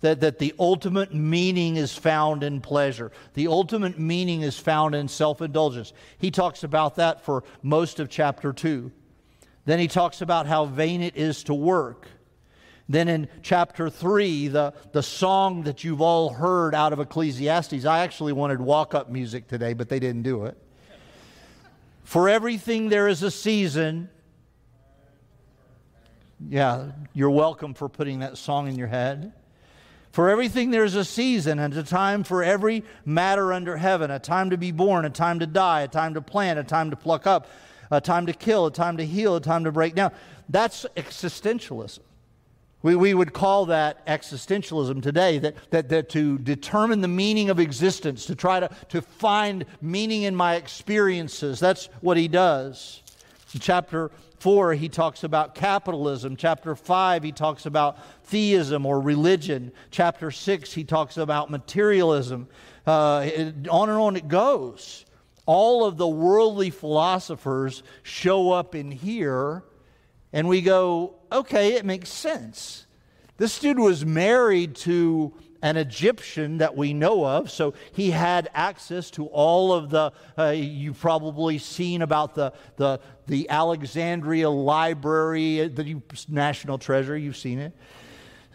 That, 0.03 0.21
that 0.21 0.39
the 0.39 0.55
ultimate 0.59 1.15
meaning 1.15 1.77
is 1.77 1.97
found 1.97 2.43
in 2.43 2.61
pleasure. 2.61 3.13
The 3.33 3.47
ultimate 3.47 3.99
meaning 3.99 4.43
is 4.43 4.59
found 4.59 4.95
in 4.95 5.09
self 5.09 5.41
indulgence. 5.41 5.95
He 6.19 6.31
talks 6.31 6.65
about 6.65 6.97
that 6.97 7.25
for 7.25 7.45
most 7.63 7.99
of 7.99 8.11
chapter 8.11 8.53
2. 8.53 8.93
Then 9.65 9.79
he 9.79 9.89
talks 9.89 10.21
about 10.21 10.47
how 10.47 10.67
vain 10.67 11.03
it 11.03 11.17
is 11.17 11.45
to 11.45 11.55
work. 11.55 12.09
Then 12.89 13.09
in 13.09 13.29
chapter 13.43 13.91
3, 13.91 14.49
the, 14.49 14.73
the 14.93 15.03
song 15.03 15.65
that 15.65 15.83
you've 15.83 16.01
all 16.01 16.33
heard 16.33 16.75
out 16.75 16.93
of 16.93 17.01
Ecclesiastes, 17.01 17.85
I 17.85 18.01
actually 18.01 18.33
wanted 18.33 18.61
walk 18.61 18.95
up 18.95 19.11
music 19.11 19.49
today, 19.49 19.73
but 19.73 19.89
they 19.89 19.99
didn't 19.99 20.23
do 20.23 20.45
it. 20.45 20.57
For 22.05 22.29
everything 22.29 22.89
there 22.89 23.09
is 23.09 23.25
a 23.25 23.31
season. 23.33 24.09
Yeah, 26.49 26.93
you're 27.13 27.31
welcome 27.31 27.75
for 27.75 27.89
putting 27.89 28.21
that 28.21 28.39
song 28.39 28.69
in 28.69 28.77
your 28.77 28.87
head. 28.87 29.33
For 30.13 30.31
everything 30.31 30.71
there's 30.71 30.95
a 30.95 31.05
season 31.05 31.59
and 31.59 31.77
a 31.77 31.83
time 31.83 32.23
for 32.23 32.45
every 32.45 32.85
matter 33.05 33.53
under 33.53 33.77
heaven, 33.77 34.13
a 34.13 34.21
time 34.21 34.51
to 34.51 34.57
be 34.57 34.71
born, 34.71 35.05
a 35.05 35.11
time 35.11 35.41
to 35.41 35.47
die, 35.47 35.83
a 35.83 35.89
time 35.89 36.15
to 36.15 36.23
plant, 36.23 36.61
a 36.61 36.65
time 36.65 36.91
to 36.91 36.97
pluck 36.97 37.27
up, 37.27 37.49
a 37.91 38.01
time 38.01 38.27
to 38.27 38.33
kill, 38.33 38.67
a 38.67 38.71
time 38.71 38.97
to 38.99 39.05
heal, 39.05 39.35
a 39.35 39.41
time 39.41 39.65
to 39.65 39.73
break 39.73 39.97
down. 39.97 40.13
That's 40.49 40.87
existentialism. 40.97 41.99
We, 42.87 42.95
we 42.95 43.15
would 43.15 43.33
call 43.33 43.67
that 43.67 44.07
existentialism 44.07 45.03
today, 45.03 45.39
that, 45.39 45.57
that, 45.71 45.89
that 45.89 46.09
to 46.11 46.39
determine 46.39 47.01
the 47.01 47.09
meaning 47.09 47.51
of 47.51 47.59
existence, 47.59 48.27
to 48.27 48.37
try 48.37 48.61
to, 48.61 48.71
to 48.91 49.03
find 49.03 49.67
meaning 49.83 50.23
in 50.23 50.37
my 50.37 50.55
experiences. 50.55 51.59
That's 51.59 51.87
what 52.01 52.17
he 52.17 52.29
does. 52.29 53.03
In 53.53 53.59
chapter 53.59 54.13
4, 54.39 54.75
he 54.75 54.89
talks 54.89 55.25
about 55.25 55.57
capitalism. 55.57 56.37
Chapter 56.37 56.77
5, 56.77 57.25
he 57.25 57.33
talks 57.33 57.67
about 57.67 57.99
theism 58.23 58.87
or 58.87 59.01
religion. 59.01 59.73
Chapter 59.91 60.31
6, 60.31 60.73
he 60.73 60.85
talks 60.85 61.17
about 61.17 61.51
materialism. 61.51 62.47
Uh, 62.87 63.23
it, 63.25 63.67
on 63.67 63.91
and 63.91 63.99
on 63.99 64.15
it 64.15 64.29
goes. 64.29 65.05
All 65.45 65.85
of 65.85 65.97
the 65.97 66.07
worldly 66.07 66.71
philosophers 66.71 67.83
show 68.05 68.53
up 68.53 68.77
in 68.77 68.93
here 68.93 69.65
and 70.37 70.47
we 70.49 70.61
go, 70.61 71.15
okay, 71.33 71.77
it 71.77 71.87
makes 71.87 72.11
sense. 72.11 72.85
This 73.39 73.59
dude 73.59 73.79
was 73.79 74.05
married 74.05 74.77
to 74.77 75.33
an 75.63 75.79
Egyptian 75.79 76.59
that 76.59 76.77
we 76.77 76.93
know 76.93 77.27
of, 77.27 77.51
so 77.51 77.73
he 77.93 78.11
had 78.11 78.51
access 78.53 79.11
to 79.13 79.29
all 79.29 79.73
of 79.73 79.89
the. 79.89 80.13
Uh, 80.37 80.51
you've 80.51 81.01
probably 81.01 81.57
seen 81.57 82.03
about 82.03 82.35
the, 82.35 82.53
the, 82.77 83.01
the 83.27 83.49
Alexandria 83.49 84.51
Library, 84.51 85.69
the 85.69 86.03
national 86.29 86.77
treasure, 86.77 87.17
you've 87.17 87.39
seen 87.39 87.59
it. 87.59 87.73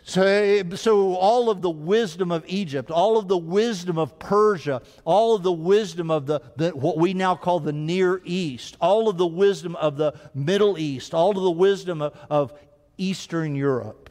So, 0.03 0.63
so, 0.75 1.15
all 1.15 1.50
of 1.51 1.62
the 1.62 1.70
wisdom 1.70 2.31
of 2.31 2.43
Egypt, 2.48 2.89
all 2.89 3.17
of 3.17 3.27
the 3.27 3.38
wisdom 3.38 4.00
of 4.00 4.17
Persia, 4.17 4.81
all 5.05 5.36
of 5.36 5.43
the 5.43 5.51
wisdom 5.51 6.10
of 6.10 6.25
the, 6.25 6.41
the, 6.55 6.72
what 6.72 6.98
we 6.98 7.13
now 7.13 7.36
call 7.36 7.60
the 7.60 7.72
Near 7.72 8.20
East, 8.25 8.77
all 8.81 9.10
of 9.10 9.17
the 9.17 9.27
wisdom 9.27 9.75
of 9.75 9.98
the 9.98 10.13
Middle 10.34 10.79
East, 10.79 11.13
all 11.13 11.38
of 11.38 11.43
the 11.43 11.51
wisdom 11.51 12.01
of, 12.01 12.17
of 12.31 12.51
Eastern 12.98 13.55
Europe. 13.55 14.10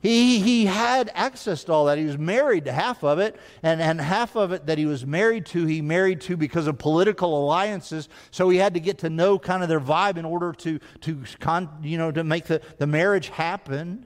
He, 0.00 0.40
he 0.40 0.66
had 0.66 1.10
access 1.14 1.64
to 1.64 1.72
all 1.72 1.86
that. 1.86 1.98
He 1.98 2.04
was 2.04 2.16
married 2.16 2.64
to 2.66 2.72
half 2.72 3.02
of 3.02 3.18
it, 3.18 3.36
and, 3.62 3.82
and 3.82 4.00
half 4.00 4.34
of 4.34 4.52
it 4.52 4.66
that 4.66 4.78
he 4.78 4.86
was 4.86 5.04
married 5.04 5.44
to, 5.46 5.66
he 5.66 5.82
married 5.82 6.22
to 6.22 6.36
because 6.36 6.66
of 6.66 6.78
political 6.78 7.44
alliances. 7.44 8.08
So 8.30 8.48
he 8.48 8.56
had 8.56 8.74
to 8.74 8.80
get 8.80 8.98
to 8.98 9.10
know 9.10 9.38
kind 9.38 9.62
of 9.62 9.68
their 9.68 9.80
vibe 9.80 10.16
in 10.16 10.24
order 10.24 10.52
to, 10.52 10.78
to, 11.02 11.22
con, 11.40 11.68
you 11.82 11.98
know, 11.98 12.10
to 12.12 12.24
make 12.24 12.44
the, 12.46 12.62
the 12.78 12.86
marriage 12.86 13.28
happen 13.28 14.05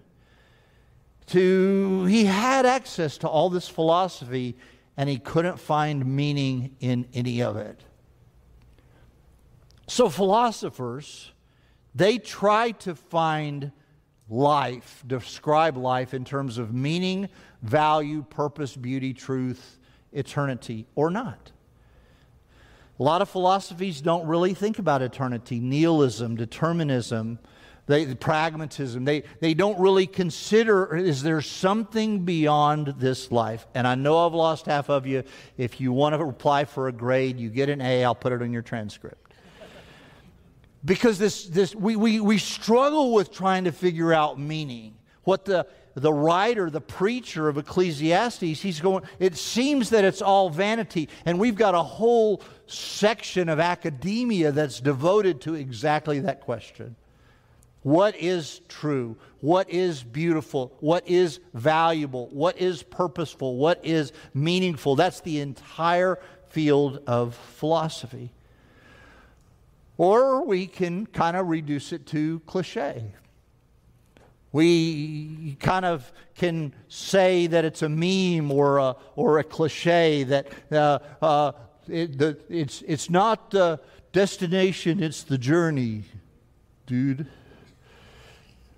to 1.31 2.05
he 2.05 2.25
had 2.25 2.67
access 2.67 3.19
to 3.19 3.29
all 3.29 3.51
this 3.51 3.69
philosophy 3.69 4.57
and 4.97 5.09
he 5.09 5.19
couldn't 5.19 5.59
find 5.59 6.05
meaning 6.05 6.77
in 6.81 7.07
any 7.15 7.43
of 7.43 7.57
it. 7.57 7.81
So 9.87 10.09
philosophers, 10.09 11.33
they 11.95 12.19
try 12.19 12.73
to 12.73 12.95
find 12.95 13.73
life, 14.29 15.03
describe 15.07 15.77
life 15.77 16.15
in 16.15 16.25
terms 16.25 16.59
of 16.59 16.73
meaning, 16.73 17.29
value, 17.63 18.23
purpose, 18.23 18.77
beauty, 18.77 19.13
truth, 19.13 19.79
eternity, 20.13 20.87
or 20.95 21.11
not. 21.11 21.51
A 22.99 23.03
lot 23.03 23.23
of 23.23 23.29
philosophies 23.29 24.01
don't 24.01 24.27
really 24.27 24.55
think 24.55 24.79
about 24.79 25.01
eternity. 25.03 25.59
Nihilism, 25.59 26.37
determinism, 26.37 27.39
they, 27.91 28.15
pragmatism. 28.15 29.05
They, 29.05 29.25
they 29.41 29.53
don't 29.53 29.79
really 29.79 30.07
consider 30.07 30.97
is 30.97 31.23
there 31.23 31.41
something 31.41 32.25
beyond 32.25 32.95
this 32.99 33.33
life? 33.33 33.67
And 33.75 33.87
I 33.87 33.97
know 33.97 34.27
I've 34.27 34.35
lost 34.35 34.67
half 34.67 34.89
of 34.89 35.07
you. 35.07 35.25
If 35.59 35.81
you 35.81 35.93
want 35.93 36.15
to 36.15 36.23
apply 36.23 36.67
for 36.67 36.89
a 36.89 36.93
grade, 36.93 37.39
you 37.39 37.51
get 37.51 37.69
an 37.69 37.81
A, 37.81 38.05
I'll 38.05 38.15
put 38.15 38.33
it 38.33 38.43
on 38.43 38.53
your 38.53 38.63
transcript. 38.63 39.33
Because 40.85 41.19
this, 41.19 41.47
this, 41.47 41.75
we, 41.75 41.97
we, 41.97 42.21
we 42.21 42.39
struggle 42.39 43.13
with 43.13 43.33
trying 43.33 43.65
to 43.65 43.73
figure 43.73 44.15
out 44.15 44.39
meaning. 44.39 44.95
What 45.25 45.45
the, 45.45 45.67
the 45.95 46.13
writer, 46.13 46.71
the 46.71 46.81
preacher 46.81 47.49
of 47.49 47.59
Ecclesiastes, 47.59 48.63
he's 48.63 48.81
going, 48.81 49.05
it 49.19 49.37
seems 49.37 49.91
that 49.91 50.05
it's 50.05 50.23
all 50.23 50.49
vanity. 50.49 51.09
And 51.27 51.39
we've 51.39 51.57
got 51.57 51.75
a 51.75 51.83
whole 51.83 52.41
section 52.67 53.49
of 53.49 53.59
academia 53.59 54.53
that's 54.53 54.81
devoted 54.81 55.41
to 55.43 55.55
exactly 55.55 56.21
that 56.21 56.41
question. 56.41 56.97
What 57.83 58.17
is 58.17 58.61
true? 58.69 59.17
What 59.41 59.71
is 59.71 60.03
beautiful? 60.03 60.77
What 60.81 61.09
is 61.09 61.41
valuable? 61.55 62.29
What 62.29 62.59
is 62.59 62.83
purposeful? 62.83 63.57
What 63.57 63.85
is 63.85 64.13
meaningful? 64.35 64.97
That's 64.97 65.21
the 65.21 65.41
entire 65.41 66.19
field 66.49 67.03
of 67.07 67.35
philosophy. 67.57 68.33
Or 69.97 70.45
we 70.45 70.67
can 70.67 71.07
kind 71.07 71.37
of 71.37 71.49
reduce 71.49 71.93
it 71.93 72.07
to 72.09 72.41
cliche. 72.41 73.15
We 74.53 75.57
kind 75.61 75.85
of 75.85 76.13
can 76.35 76.75
say 76.89 77.47
that 77.47 77.65
it's 77.65 77.83
a 77.83 77.89
meme 77.89 78.51
or 78.51 78.79
a, 78.79 78.97
or 79.17 79.39
a 79.39 79.45
cliche 79.45 80.25
that 80.25 80.49
uh, 80.73 80.99
uh, 81.23 81.53
It, 81.89 82.19
the, 82.19 82.39
it's, 82.49 82.83
it's 82.87 83.11
not 83.11 83.51
the 83.51 83.81
destination, 84.13 85.03
it's 85.03 85.25
the 85.25 85.39
journey, 85.39 86.05
dude. 86.87 87.27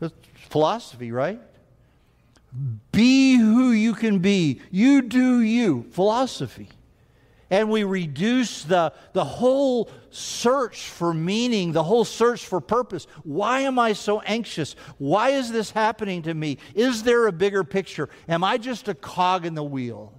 That's 0.02 0.14
philosophy, 0.50 1.12
right? 1.12 1.40
Be 2.90 3.36
who 3.36 3.70
you 3.70 3.94
can 3.94 4.18
be. 4.18 4.60
You 4.72 5.02
do 5.02 5.40
you. 5.40 5.84
Philosophy. 5.92 6.68
And 7.50 7.70
we 7.70 7.84
reduce 7.84 8.64
the, 8.64 8.92
the 9.12 9.24
whole 9.24 9.88
search 10.10 10.88
for 10.88 11.14
meaning, 11.14 11.70
the 11.70 11.84
whole 11.84 12.04
search 12.04 12.44
for 12.44 12.60
purpose. 12.60 13.06
Why 13.22 13.60
am 13.60 13.78
I 13.78 13.92
so 13.92 14.20
anxious? 14.22 14.74
Why 14.98 15.30
is 15.30 15.52
this 15.52 15.70
happening 15.70 16.22
to 16.22 16.34
me? 16.34 16.58
Is 16.74 17.04
there 17.04 17.28
a 17.28 17.32
bigger 17.32 17.62
picture? 17.62 18.08
Am 18.28 18.42
I 18.42 18.58
just 18.58 18.88
a 18.88 18.94
cog 18.94 19.46
in 19.46 19.54
the 19.54 19.62
wheel? 19.62 20.12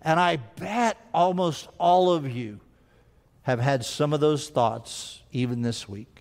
And 0.00 0.18
I 0.18 0.36
bet 0.36 0.96
almost 1.12 1.68
all 1.78 2.10
of 2.10 2.30
you 2.30 2.60
have 3.42 3.60
had 3.60 3.84
some 3.84 4.14
of 4.14 4.20
those 4.20 4.48
thoughts 4.48 5.20
even 5.30 5.60
this 5.60 5.86
week. 5.86 6.13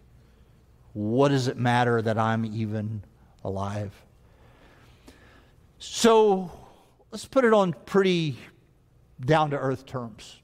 What 0.93 1.29
does 1.29 1.47
it 1.47 1.57
matter 1.57 2.01
that 2.01 2.17
I'm 2.17 2.45
even 2.45 3.03
alive? 3.43 3.91
So 5.79 6.51
let's 7.11 7.25
put 7.25 7.45
it 7.45 7.53
on 7.53 7.73
pretty 7.85 8.37
down 9.19 9.51
to 9.51 9.57
earth 9.57 9.85
terms. 9.85 10.39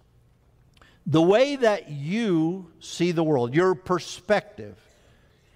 The 1.06 1.22
way 1.22 1.56
that 1.56 1.90
you 1.90 2.72
see 2.80 3.12
the 3.12 3.24
world, 3.24 3.56
your 3.56 3.74
perspective, 3.74 4.78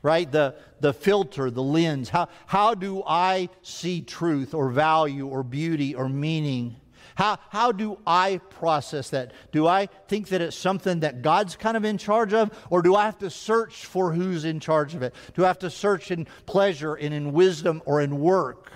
right? 0.01 0.31
The, 0.31 0.55
the 0.79 0.93
filter, 0.93 1.51
the 1.51 1.63
lens. 1.63 2.09
How, 2.09 2.27
how 2.45 2.73
do 2.73 3.03
I 3.05 3.49
see 3.61 4.01
truth 4.01 4.53
or 4.53 4.69
value 4.69 5.27
or 5.27 5.43
beauty 5.43 5.95
or 5.95 6.09
meaning? 6.09 6.75
How, 7.15 7.37
how 7.49 7.71
do 7.71 7.99
I 8.05 8.39
process 8.49 9.09
that? 9.11 9.33
Do 9.51 9.67
I 9.67 9.87
think 10.07 10.29
that 10.29 10.41
it's 10.41 10.55
something 10.55 11.01
that 11.01 11.21
God's 11.21 11.55
kind 11.55 11.77
of 11.77 11.85
in 11.85 11.97
charge 11.97 12.33
of, 12.33 12.51
or 12.69 12.81
do 12.81 12.95
I 12.95 13.05
have 13.05 13.19
to 13.19 13.29
search 13.29 13.85
for 13.85 14.13
who's 14.13 14.45
in 14.45 14.59
charge 14.59 14.95
of 14.95 15.03
it? 15.03 15.13
Do 15.35 15.43
I 15.43 15.47
have 15.47 15.59
to 15.59 15.69
search 15.69 16.11
in 16.11 16.27
pleasure 16.45 16.95
and 16.95 17.13
in 17.13 17.33
wisdom 17.33 17.81
or 17.85 18.01
in 18.01 18.19
work? 18.19 18.71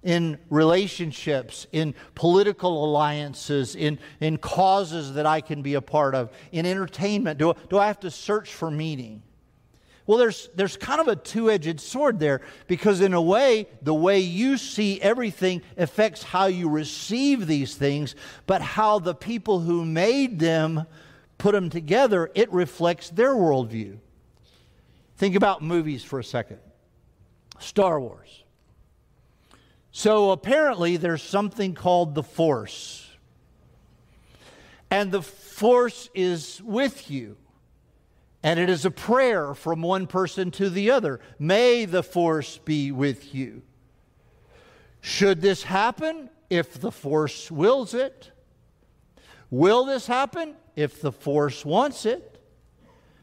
in 0.00 0.38
relationships, 0.48 1.66
in 1.72 1.94
political 2.14 2.84
alliances, 2.84 3.74
in, 3.74 3.98
in 4.20 4.38
causes 4.38 5.14
that 5.14 5.26
I 5.26 5.40
can 5.40 5.60
be 5.60 5.74
a 5.74 5.82
part 5.82 6.14
of, 6.14 6.30
in 6.52 6.66
entertainment? 6.66 7.38
Do, 7.38 7.54
do 7.68 7.78
I 7.78 7.88
have 7.88 8.00
to 8.00 8.10
search 8.10 8.54
for 8.54 8.70
meaning? 8.70 9.22
Well, 10.08 10.16
there's, 10.16 10.48
there's 10.54 10.78
kind 10.78 11.02
of 11.02 11.08
a 11.08 11.16
two 11.16 11.50
edged 11.50 11.80
sword 11.80 12.18
there 12.18 12.40
because, 12.66 13.02
in 13.02 13.12
a 13.12 13.20
way, 13.20 13.68
the 13.82 13.92
way 13.92 14.20
you 14.20 14.56
see 14.56 14.98
everything 15.02 15.60
affects 15.76 16.22
how 16.22 16.46
you 16.46 16.70
receive 16.70 17.46
these 17.46 17.74
things, 17.74 18.14
but 18.46 18.62
how 18.62 19.00
the 19.00 19.14
people 19.14 19.60
who 19.60 19.84
made 19.84 20.38
them 20.38 20.86
put 21.36 21.52
them 21.52 21.68
together, 21.68 22.30
it 22.34 22.50
reflects 22.50 23.10
their 23.10 23.34
worldview. 23.34 23.98
Think 25.18 25.34
about 25.36 25.60
movies 25.60 26.02
for 26.02 26.18
a 26.18 26.24
second 26.24 26.60
Star 27.58 28.00
Wars. 28.00 28.44
So 29.92 30.30
apparently, 30.30 30.96
there's 30.96 31.22
something 31.22 31.74
called 31.74 32.14
the 32.14 32.22
Force. 32.22 33.06
And 34.90 35.12
the 35.12 35.20
Force 35.20 36.08
is 36.14 36.62
with 36.62 37.10
you. 37.10 37.36
And 38.42 38.60
it 38.60 38.70
is 38.70 38.84
a 38.84 38.90
prayer 38.90 39.54
from 39.54 39.82
one 39.82 40.06
person 40.06 40.50
to 40.52 40.70
the 40.70 40.90
other. 40.90 41.20
May 41.38 41.84
the 41.84 42.02
Force 42.02 42.58
be 42.58 42.92
with 42.92 43.34
you. 43.34 43.62
Should 45.00 45.40
this 45.40 45.62
happen? 45.62 46.30
If 46.48 46.80
the 46.80 46.92
Force 46.92 47.50
wills 47.50 47.94
it. 47.94 48.30
Will 49.50 49.84
this 49.84 50.06
happen? 50.06 50.54
If 50.76 51.00
the 51.00 51.12
Force 51.12 51.64
wants 51.64 52.06
it. 52.06 52.38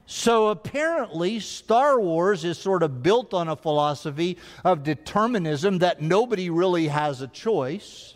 So 0.06 0.50
apparently, 0.50 1.40
Star 1.40 2.00
Wars 2.00 2.44
is 2.44 2.60
sort 2.60 2.84
of 2.84 3.02
built 3.02 3.34
on 3.34 3.48
a 3.48 3.56
philosophy 3.56 4.38
of 4.64 4.84
determinism 4.84 5.80
that 5.80 6.02
nobody 6.02 6.50
really 6.50 6.88
has 6.90 7.22
a 7.22 7.28
choice 7.28 8.16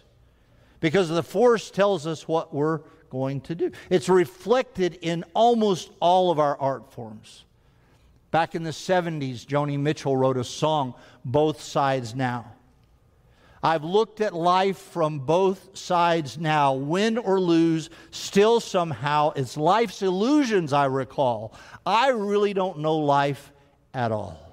because 0.79 1.10
the 1.10 1.24
Force 1.24 1.72
tells 1.72 2.06
us 2.06 2.27
what 2.27 2.53
we're 2.53 2.82
going 3.10 3.42
to 3.42 3.56
do. 3.56 3.72
It's 3.89 4.10
reflected 4.10 5.00
in 5.01 5.24
almost 5.33 5.92
all 6.00 6.31
of 6.31 6.40
our 6.40 6.57
art 6.60 6.92
forms. 6.94 7.46
Back 8.31 8.55
in 8.55 8.64
the 8.64 8.72
70s, 8.72 9.46
Joni 9.46 9.79
Mitchell 9.79 10.16
wrote 10.16 10.38
a 10.38 10.44
song, 10.44 10.94
Both 11.25 11.62
Sides 11.62 12.14
Now. 12.14 12.53
I've 13.62 13.83
looked 13.83 14.22
at 14.22 14.33
life 14.33 14.77
from 14.77 15.20
both 15.20 15.77
sides 15.77 16.38
now. 16.38 16.74
Win 16.75 17.18
or 17.18 17.42
lose, 17.42 17.90
still 18.10 18.62
somehow, 18.62 19.31
it's 19.36 19.57
life's 19.57 20.01
illusions 20.01 20.72
I 20.72 20.86
recall. 20.86 21.53
I 21.86 22.10
really 22.10 22.53
don't 22.53 22.79
know 22.79 22.98
life 22.98 23.51
at 23.94 24.14
all 24.14 24.49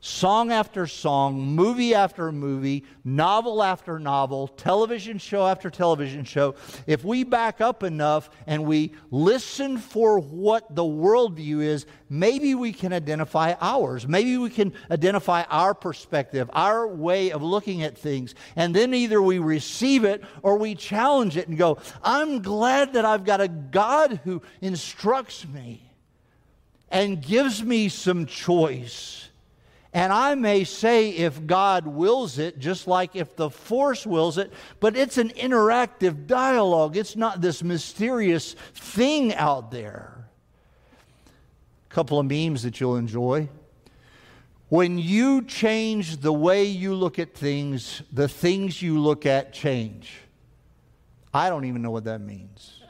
song 0.00 0.50
after 0.50 0.86
song, 0.86 1.38
movie 1.38 1.94
after 1.94 2.32
movie, 2.32 2.84
novel 3.04 3.62
after 3.62 3.98
novel, 3.98 4.48
television 4.48 5.18
show 5.18 5.46
after 5.46 5.68
television 5.68 6.24
show, 6.24 6.54
if 6.86 7.04
we 7.04 7.22
back 7.22 7.60
up 7.60 7.82
enough 7.82 8.30
and 8.46 8.64
we 8.64 8.94
listen 9.10 9.76
for 9.76 10.18
what 10.18 10.74
the 10.74 10.82
worldview 10.82 11.62
is, 11.62 11.84
maybe 12.08 12.54
we 12.54 12.72
can 12.72 12.92
identify 12.92 13.54
ours. 13.60 14.08
Maybe 14.08 14.38
we 14.38 14.48
can 14.48 14.72
identify 14.90 15.42
our 15.44 15.74
perspective, 15.74 16.50
our 16.54 16.88
way 16.88 17.30
of 17.30 17.42
looking 17.42 17.82
at 17.82 17.98
things. 17.98 18.34
And 18.56 18.74
then 18.74 18.94
either 18.94 19.20
we 19.20 19.38
receive 19.38 20.04
it 20.04 20.24
or 20.42 20.56
we 20.56 20.74
challenge 20.74 21.36
it 21.36 21.48
and 21.48 21.58
go, 21.58 21.78
I'm 22.02 22.40
glad 22.40 22.94
that 22.94 23.04
I've 23.04 23.24
got 23.24 23.42
a 23.42 23.48
God 23.48 24.20
who 24.24 24.40
instructs 24.62 25.46
me 25.46 25.82
and 26.90 27.22
gives 27.22 27.62
me 27.62 27.88
some 27.88 28.26
choice 28.26 29.29
and 29.92 30.12
I 30.12 30.36
may 30.36 30.62
say 30.62 31.10
if 31.10 31.46
God 31.46 31.86
wills 31.86 32.38
it, 32.38 32.60
just 32.60 32.86
like 32.86 33.16
if 33.16 33.34
the 33.34 33.50
force 33.50 34.06
wills 34.06 34.38
it, 34.38 34.52
but 34.78 34.96
it's 34.96 35.18
an 35.18 35.30
interactive 35.30 36.26
dialogue. 36.28 36.96
It's 36.96 37.16
not 37.16 37.40
this 37.40 37.62
mysterious 37.62 38.54
thing 38.74 39.34
out 39.34 39.72
there. 39.72 40.26
A 41.90 41.94
couple 41.94 42.20
of 42.20 42.26
memes 42.26 42.62
that 42.62 42.78
you'll 42.78 42.96
enjoy. 42.96 43.48
When 44.68 44.98
you 44.98 45.42
change 45.42 46.18
the 46.18 46.32
way 46.32 46.64
you 46.64 46.94
look 46.94 47.18
at 47.18 47.34
things, 47.34 48.02
the 48.12 48.28
things 48.28 48.80
you 48.80 49.00
look 49.00 49.26
at 49.26 49.52
change. 49.52 50.12
I 51.34 51.48
don't 51.48 51.64
even 51.64 51.82
know 51.82 51.90
what 51.90 52.04
that 52.04 52.20
means. 52.20 52.80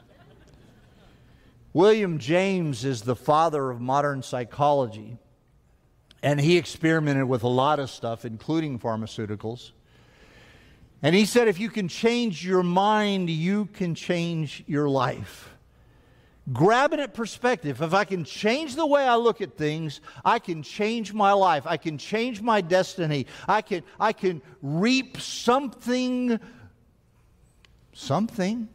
William 1.73 2.19
James 2.19 2.85
is 2.85 3.01
the 3.01 3.15
father 3.15 3.71
of 3.71 3.81
modern 3.81 4.21
psychology. 4.21 5.17
And 6.23 6.39
he 6.39 6.57
experimented 6.57 7.25
with 7.25 7.43
a 7.43 7.47
lot 7.47 7.79
of 7.79 7.89
stuff, 7.89 8.25
including 8.25 8.79
pharmaceuticals. 8.79 9.71
And 11.01 11.15
he 11.15 11.25
said, 11.25 11.47
if 11.47 11.59
you 11.59 11.69
can 11.69 11.87
change 11.87 12.45
your 12.45 12.61
mind, 12.61 13.29
you 13.29 13.65
can 13.65 13.95
change 13.95 14.63
your 14.67 14.87
life. 14.87 15.49
Grabbing 16.53 16.99
at 16.99 17.13
perspective. 17.13 17.81
If 17.81 17.93
I 17.93 18.03
can 18.03 18.23
change 18.23 18.75
the 18.75 18.85
way 18.85 19.03
I 19.03 19.15
look 19.15 19.41
at 19.41 19.57
things, 19.57 20.01
I 20.23 20.37
can 20.37 20.63
change 20.63 21.13
my 21.13 21.33
life. 21.33 21.63
I 21.65 21.77
can 21.77 21.97
change 21.97 22.41
my 22.41 22.61
destiny. 22.61 23.25
I 23.47 23.61
can, 23.61 23.83
I 23.99 24.13
can 24.13 24.41
reap 24.61 25.19
something, 25.19 26.39
something. 27.93 28.67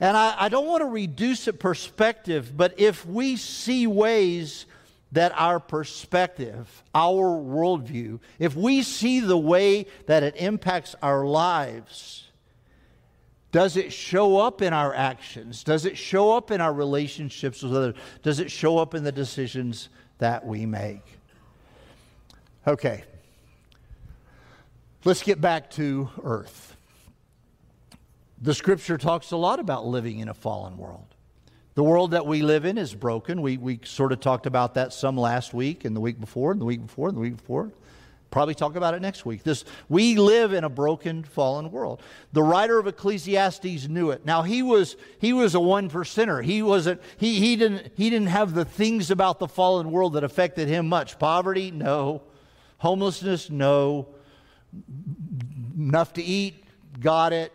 And 0.00 0.16
I, 0.16 0.34
I 0.38 0.48
don't 0.48 0.66
want 0.66 0.80
to 0.80 0.88
reduce 0.88 1.48
it 1.48 1.60
perspective, 1.60 2.56
but 2.56 2.78
if 2.78 3.06
we 3.06 3.36
see 3.36 3.86
ways 3.86 4.66
that 5.12 5.32
our 5.36 5.60
perspective, 5.60 6.82
our 6.94 7.38
worldview, 7.38 8.18
if 8.38 8.56
we 8.56 8.82
see 8.82 9.20
the 9.20 9.38
way 9.38 9.86
that 10.06 10.22
it 10.22 10.34
impacts 10.36 10.94
our 11.02 11.24
lives, 11.24 12.30
does 13.52 13.76
it 13.76 13.92
show 13.92 14.38
up 14.38 14.62
in 14.62 14.72
our 14.72 14.94
actions? 14.94 15.62
Does 15.62 15.84
it 15.84 15.98
show 15.98 16.34
up 16.34 16.50
in 16.50 16.62
our 16.62 16.72
relationships 16.72 17.62
with 17.62 17.76
others? 17.76 17.94
Does 18.22 18.40
it 18.40 18.50
show 18.50 18.78
up 18.78 18.94
in 18.94 19.04
the 19.04 19.12
decisions 19.12 19.90
that 20.18 20.46
we 20.46 20.64
make? 20.64 21.04
Okay. 22.66 23.04
Let's 25.04 25.22
get 25.22 25.40
back 25.40 25.70
to 25.72 26.08
earth. 26.22 26.76
The 28.40 28.54
scripture 28.54 28.96
talks 28.96 29.30
a 29.32 29.36
lot 29.36 29.60
about 29.60 29.84
living 29.86 30.20
in 30.20 30.28
a 30.28 30.34
fallen 30.34 30.78
world. 30.78 31.11
The 31.74 31.82
world 31.82 32.10
that 32.10 32.26
we 32.26 32.42
live 32.42 32.64
in 32.64 32.78
is 32.78 32.94
broken. 32.94 33.40
We, 33.40 33.56
we 33.56 33.80
sort 33.84 34.12
of 34.12 34.20
talked 34.20 34.46
about 34.46 34.74
that 34.74 34.92
some 34.92 35.16
last 35.16 35.54
week 35.54 35.84
and 35.84 35.96
the 35.96 36.00
week 36.00 36.20
before 36.20 36.52
and 36.52 36.60
the 36.60 36.64
week 36.64 36.82
before 36.82 37.08
and 37.08 37.16
the 37.16 37.20
week 37.20 37.36
before. 37.36 37.72
Probably 38.30 38.54
talk 38.54 38.76
about 38.76 38.94
it 38.94 39.02
next 39.02 39.26
week. 39.26 39.42
This, 39.42 39.64
we 39.90 40.16
live 40.16 40.54
in 40.54 40.64
a 40.64 40.70
broken, 40.70 41.22
fallen 41.22 41.70
world. 41.70 42.02
The 42.32 42.42
writer 42.42 42.78
of 42.78 42.86
Ecclesiastes 42.86 43.88
knew 43.88 44.10
it. 44.10 44.24
Now 44.24 44.40
he 44.42 44.62
was 44.62 44.96
he 45.18 45.34
was 45.34 45.54
a 45.54 45.60
one 45.60 45.90
percenter. 45.90 46.42
He 46.42 46.62
wasn't 46.62 47.02
he 47.18 47.40
he 47.40 47.56
didn't 47.56 47.92
he 47.94 48.08
didn't 48.08 48.28
have 48.28 48.54
the 48.54 48.64
things 48.64 49.10
about 49.10 49.38
the 49.38 49.48
fallen 49.48 49.90
world 49.90 50.14
that 50.14 50.24
affected 50.24 50.66
him 50.68 50.88
much. 50.88 51.18
Poverty, 51.18 51.70
no. 51.70 52.22
Homelessness, 52.78 53.50
no. 53.50 54.08
Enough 55.76 56.14
to 56.14 56.22
eat, 56.22 56.64
got 57.00 57.34
it 57.34 57.52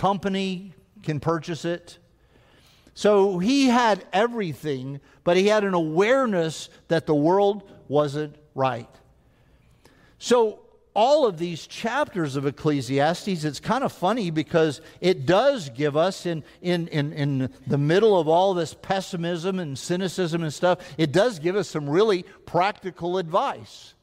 company 0.00 0.72
can 1.02 1.20
purchase 1.20 1.66
it. 1.66 1.98
So 2.94 3.38
he 3.38 3.66
had 3.66 4.04
everything, 4.12 5.00
but 5.24 5.36
he 5.36 5.46
had 5.46 5.64
an 5.64 5.74
awareness 5.74 6.68
that 6.88 7.06
the 7.06 7.14
world 7.14 7.70
wasn't 7.88 8.36
right. 8.54 8.88
So 10.18 10.60
all 10.94 11.26
of 11.26 11.38
these 11.38 11.66
chapters 11.66 12.36
of 12.36 12.46
Ecclesiastes, 12.46 13.44
it's 13.44 13.60
kind 13.60 13.84
of 13.84 13.92
funny 13.92 14.30
because 14.30 14.80
it 15.00 15.24
does 15.24 15.70
give 15.70 15.96
us, 15.96 16.26
in, 16.26 16.42
in, 16.60 16.88
in, 16.88 17.12
in 17.12 17.54
the 17.66 17.78
middle 17.78 18.18
of 18.18 18.28
all 18.28 18.54
this 18.54 18.74
pessimism 18.74 19.58
and 19.58 19.78
cynicism 19.78 20.42
and 20.42 20.52
stuff, 20.52 20.78
it 20.98 21.12
does 21.12 21.38
give 21.38 21.56
us 21.56 21.68
some 21.68 21.88
really 21.88 22.24
practical 22.44 23.18
advice. 23.18 23.94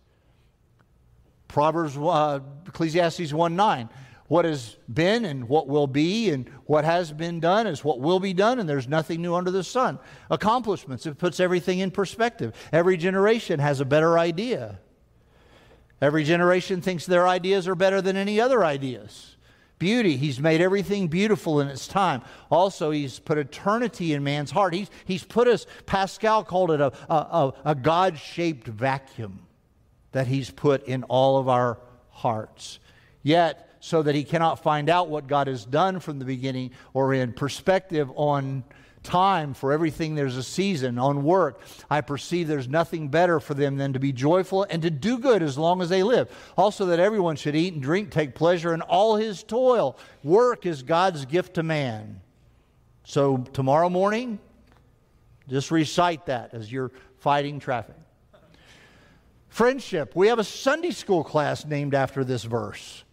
Proverbs, 1.48 1.98
uh, 1.98 2.40
Ecclesiastes 2.68 3.34
1 3.34 3.56
9. 3.56 3.90
What 4.28 4.44
has 4.44 4.76
been 4.94 5.24
and 5.24 5.48
what 5.48 5.68
will 5.68 5.88
be 5.88 6.32
and 6.32 6.50
what 6.66 6.84
has 6.84 7.14
been 7.14 7.40
done 7.40 7.66
is 7.66 7.84
what 7.84 8.02
will 8.02 8.20
be 8.20 8.34
done, 8.34 8.60
and 8.60 8.68
there's 8.68 8.88
nothing 8.88 9.22
new 9.22 9.36
under 9.36 9.52
the 9.52 9.64
sun. 9.64 10.00
Accomplishments, 10.30 11.06
it 11.06 11.18
puts 11.18 11.40
everything 11.40 11.80
in 11.80 11.92
perspective. 11.92 12.54
Every 12.74 12.98
generation 12.98 13.60
has 13.60 13.80
a 13.80 13.86
better 13.86 14.20
idea. 14.20 14.80
Every 16.02 16.26
generation 16.26 16.82
thinks 16.82 17.06
their 17.06 17.28
ideas 17.28 17.68
are 17.68 17.76
better 17.76 18.02
than 18.02 18.18
any 18.18 18.40
other 18.40 18.66
ideas. 18.66 19.38
Beauty, 19.80 20.18
he's 20.18 20.40
made 20.40 20.60
everything 20.60 21.08
beautiful 21.08 21.62
in 21.62 21.68
its 21.68 21.88
time. 21.88 22.22
Also, 22.50 22.92
he's 22.92 23.20
put 23.20 23.38
eternity 23.38 24.14
in 24.14 24.24
man's 24.24 24.52
heart. 24.52 24.74
He's, 24.74 24.90
he's 25.06 25.24
put 25.24 25.48
us, 25.48 25.68
Pascal 25.86 26.44
called 26.44 26.72
it 26.72 26.82
a, 26.82 26.92
a, 27.12 27.54
a 27.64 27.76
God 27.76 28.18
shaped 28.18 28.68
vacuum 28.68 29.40
that 30.12 30.28
he's 30.28 30.50
put 30.50 30.86
in 30.88 31.04
all 31.04 31.38
of 31.38 31.48
our 31.48 31.80
hearts. 32.10 32.80
Yet, 33.22 33.67
so 33.88 34.04
that 34.04 34.16
he 34.16 34.26
cannot 34.26 34.62
find 34.62 34.90
out 34.90 35.08
what 35.08 35.28
God 35.28 35.48
has 35.48 35.64
done 35.64 36.02
from 36.02 36.20
the 36.20 36.26
beginning 36.26 36.72
or 36.94 37.14
in 37.14 37.32
perspective 37.32 38.12
on 38.18 38.66
time 39.02 39.54
for 39.54 39.72
everything. 39.72 40.14
There's 40.14 40.36
a 40.36 40.44
season 40.44 41.00
on 41.00 41.24
work. 41.24 41.62
I 41.90 42.02
perceive 42.02 42.50
there's 42.50 42.68
nothing 42.68 43.08
better 43.08 43.40
for 43.40 43.54
them 43.54 43.78
than 43.78 43.94
to 43.94 44.00
be 44.00 44.12
joyful 44.12 44.68
and 44.70 44.82
to 44.82 44.90
do 44.90 45.18
good 45.20 45.42
as 45.42 45.58
long 45.58 45.82
as 45.82 45.88
they 45.88 46.04
live. 46.04 46.30
Also 46.58 46.88
that 46.88 47.00
everyone 47.00 47.38
should 47.38 47.56
eat 47.56 47.76
and 47.76 47.82
drink 47.82 48.12
take 48.12 48.36
pleasure 48.36 48.74
in 48.74 48.82
all 48.82 49.16
his 49.16 49.42
toil. 49.42 49.98
Work 50.22 50.66
is 50.66 50.84
god's 50.84 51.24
gift 51.24 51.54
to 51.54 51.64
man. 51.64 52.20
So 53.06 53.38
tomorrow 53.54 53.90
morning 53.90 54.38
just 55.48 55.72
recite 55.72 56.26
that 56.26 56.54
as 56.54 56.70
you're 56.70 56.92
fighting 57.20 57.62
traffic. 57.62 57.96
Friendship. 59.48 60.14
We 60.14 60.28
have 60.28 60.40
a 60.40 60.44
sunday 60.44 60.92
school 60.92 61.24
class 61.24 61.64
named 61.64 61.96
after 61.96 62.26
this 62.26 62.44
verse 62.44 63.06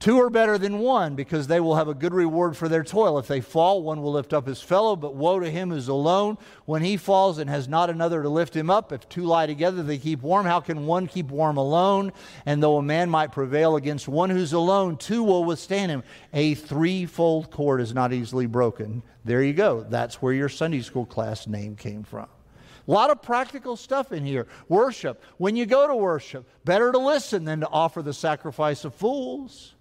Two 0.00 0.18
are 0.18 0.30
better 0.30 0.56
than 0.56 0.78
one 0.78 1.14
because 1.14 1.46
they 1.46 1.60
will 1.60 1.76
have 1.76 1.88
a 1.88 1.94
good 1.94 2.14
reward 2.14 2.56
for 2.56 2.70
their 2.70 2.82
toil. 2.82 3.18
If 3.18 3.26
they 3.26 3.42
fall, 3.42 3.82
one 3.82 4.00
will 4.00 4.12
lift 4.12 4.32
up 4.32 4.46
his 4.46 4.62
fellow, 4.62 4.96
but 4.96 5.14
woe 5.14 5.38
to 5.38 5.50
him 5.50 5.68
who's 5.68 5.88
alone 5.88 6.38
when 6.64 6.80
he 6.80 6.96
falls 6.96 7.36
and 7.36 7.50
has 7.50 7.68
not 7.68 7.90
another 7.90 8.22
to 8.22 8.30
lift 8.30 8.56
him 8.56 8.70
up. 8.70 8.92
If 8.92 9.06
two 9.10 9.24
lie 9.24 9.44
together, 9.44 9.82
they 9.82 9.98
keep 9.98 10.22
warm. 10.22 10.46
How 10.46 10.60
can 10.60 10.86
one 10.86 11.06
keep 11.06 11.28
warm 11.28 11.58
alone? 11.58 12.12
And 12.46 12.62
though 12.62 12.78
a 12.78 12.82
man 12.82 13.10
might 13.10 13.32
prevail 13.32 13.76
against 13.76 14.08
one 14.08 14.30
who's 14.30 14.54
alone, 14.54 14.96
two 14.96 15.22
will 15.22 15.44
withstand 15.44 15.90
him. 15.90 16.02
A 16.32 16.54
threefold 16.54 17.50
cord 17.50 17.82
is 17.82 17.92
not 17.92 18.14
easily 18.14 18.46
broken. 18.46 19.02
There 19.26 19.42
you 19.42 19.52
go. 19.52 19.82
That's 19.86 20.22
where 20.22 20.32
your 20.32 20.48
Sunday 20.48 20.80
school 20.80 21.04
class 21.04 21.46
name 21.46 21.76
came 21.76 22.04
from. 22.04 22.26
A 22.88 22.90
lot 22.90 23.10
of 23.10 23.20
practical 23.20 23.76
stuff 23.76 24.12
in 24.12 24.24
here. 24.24 24.46
Worship. 24.66 25.22
When 25.36 25.56
you 25.56 25.66
go 25.66 25.86
to 25.86 25.94
worship, 25.94 26.48
better 26.64 26.90
to 26.90 26.98
listen 26.98 27.44
than 27.44 27.60
to 27.60 27.68
offer 27.68 28.00
the 28.00 28.14
sacrifice 28.14 28.86
of 28.86 28.94
fools. 28.94 29.74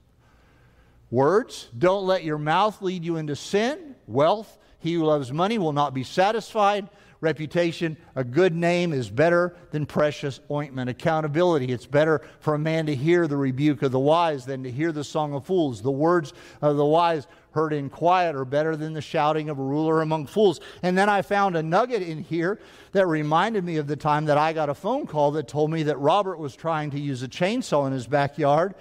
Words, 1.11 1.69
don't 1.77 2.05
let 2.05 2.23
your 2.23 2.37
mouth 2.37 2.81
lead 2.81 3.03
you 3.03 3.17
into 3.17 3.35
sin. 3.35 3.95
Wealth, 4.07 4.57
he 4.79 4.93
who 4.93 5.05
loves 5.05 5.31
money 5.31 5.57
will 5.57 5.73
not 5.73 5.93
be 5.93 6.03
satisfied. 6.03 6.87
Reputation, 7.21 7.97
a 8.15 8.23
good 8.23 8.55
name 8.55 8.93
is 8.93 9.09
better 9.09 9.55
than 9.71 9.85
precious 9.85 10.39
ointment. 10.49 10.89
Accountability, 10.89 11.65
it's 11.73 11.85
better 11.85 12.21
for 12.39 12.53
a 12.53 12.59
man 12.59 12.85
to 12.85 12.95
hear 12.95 13.27
the 13.27 13.35
rebuke 13.35 13.81
of 13.81 13.91
the 13.91 13.99
wise 13.99 14.45
than 14.45 14.63
to 14.63 14.71
hear 14.71 14.93
the 14.93 15.03
song 15.03 15.33
of 15.33 15.45
fools. 15.45 15.81
The 15.81 15.91
words 15.91 16.31
of 16.61 16.77
the 16.77 16.85
wise 16.85 17.27
heard 17.51 17.73
in 17.73 17.89
quiet 17.89 18.35
are 18.35 18.45
better 18.45 18.77
than 18.77 18.93
the 18.93 19.01
shouting 19.01 19.49
of 19.49 19.59
a 19.59 19.63
ruler 19.63 20.01
among 20.01 20.27
fools. 20.27 20.61
And 20.81 20.97
then 20.97 21.09
I 21.09 21.21
found 21.21 21.57
a 21.57 21.63
nugget 21.63 22.03
in 22.03 22.23
here 22.23 22.59
that 22.93 23.05
reminded 23.07 23.65
me 23.65 23.77
of 23.77 23.87
the 23.87 23.97
time 23.97 24.25
that 24.25 24.37
I 24.37 24.53
got 24.53 24.69
a 24.69 24.75
phone 24.75 25.05
call 25.05 25.31
that 25.31 25.47
told 25.47 25.71
me 25.71 25.83
that 25.83 25.97
Robert 25.97 26.37
was 26.37 26.55
trying 26.55 26.91
to 26.91 26.99
use 26.99 27.21
a 27.21 27.27
chainsaw 27.27 27.85
in 27.87 27.91
his 27.91 28.07
backyard. 28.07 28.75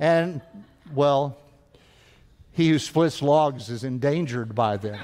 And, 0.00 0.40
well, 0.94 1.36
he 2.54 2.68
who 2.70 2.78
splits 2.78 3.20
logs 3.20 3.68
is 3.68 3.82
endangered 3.82 4.54
by 4.54 4.76
them. 4.76 4.98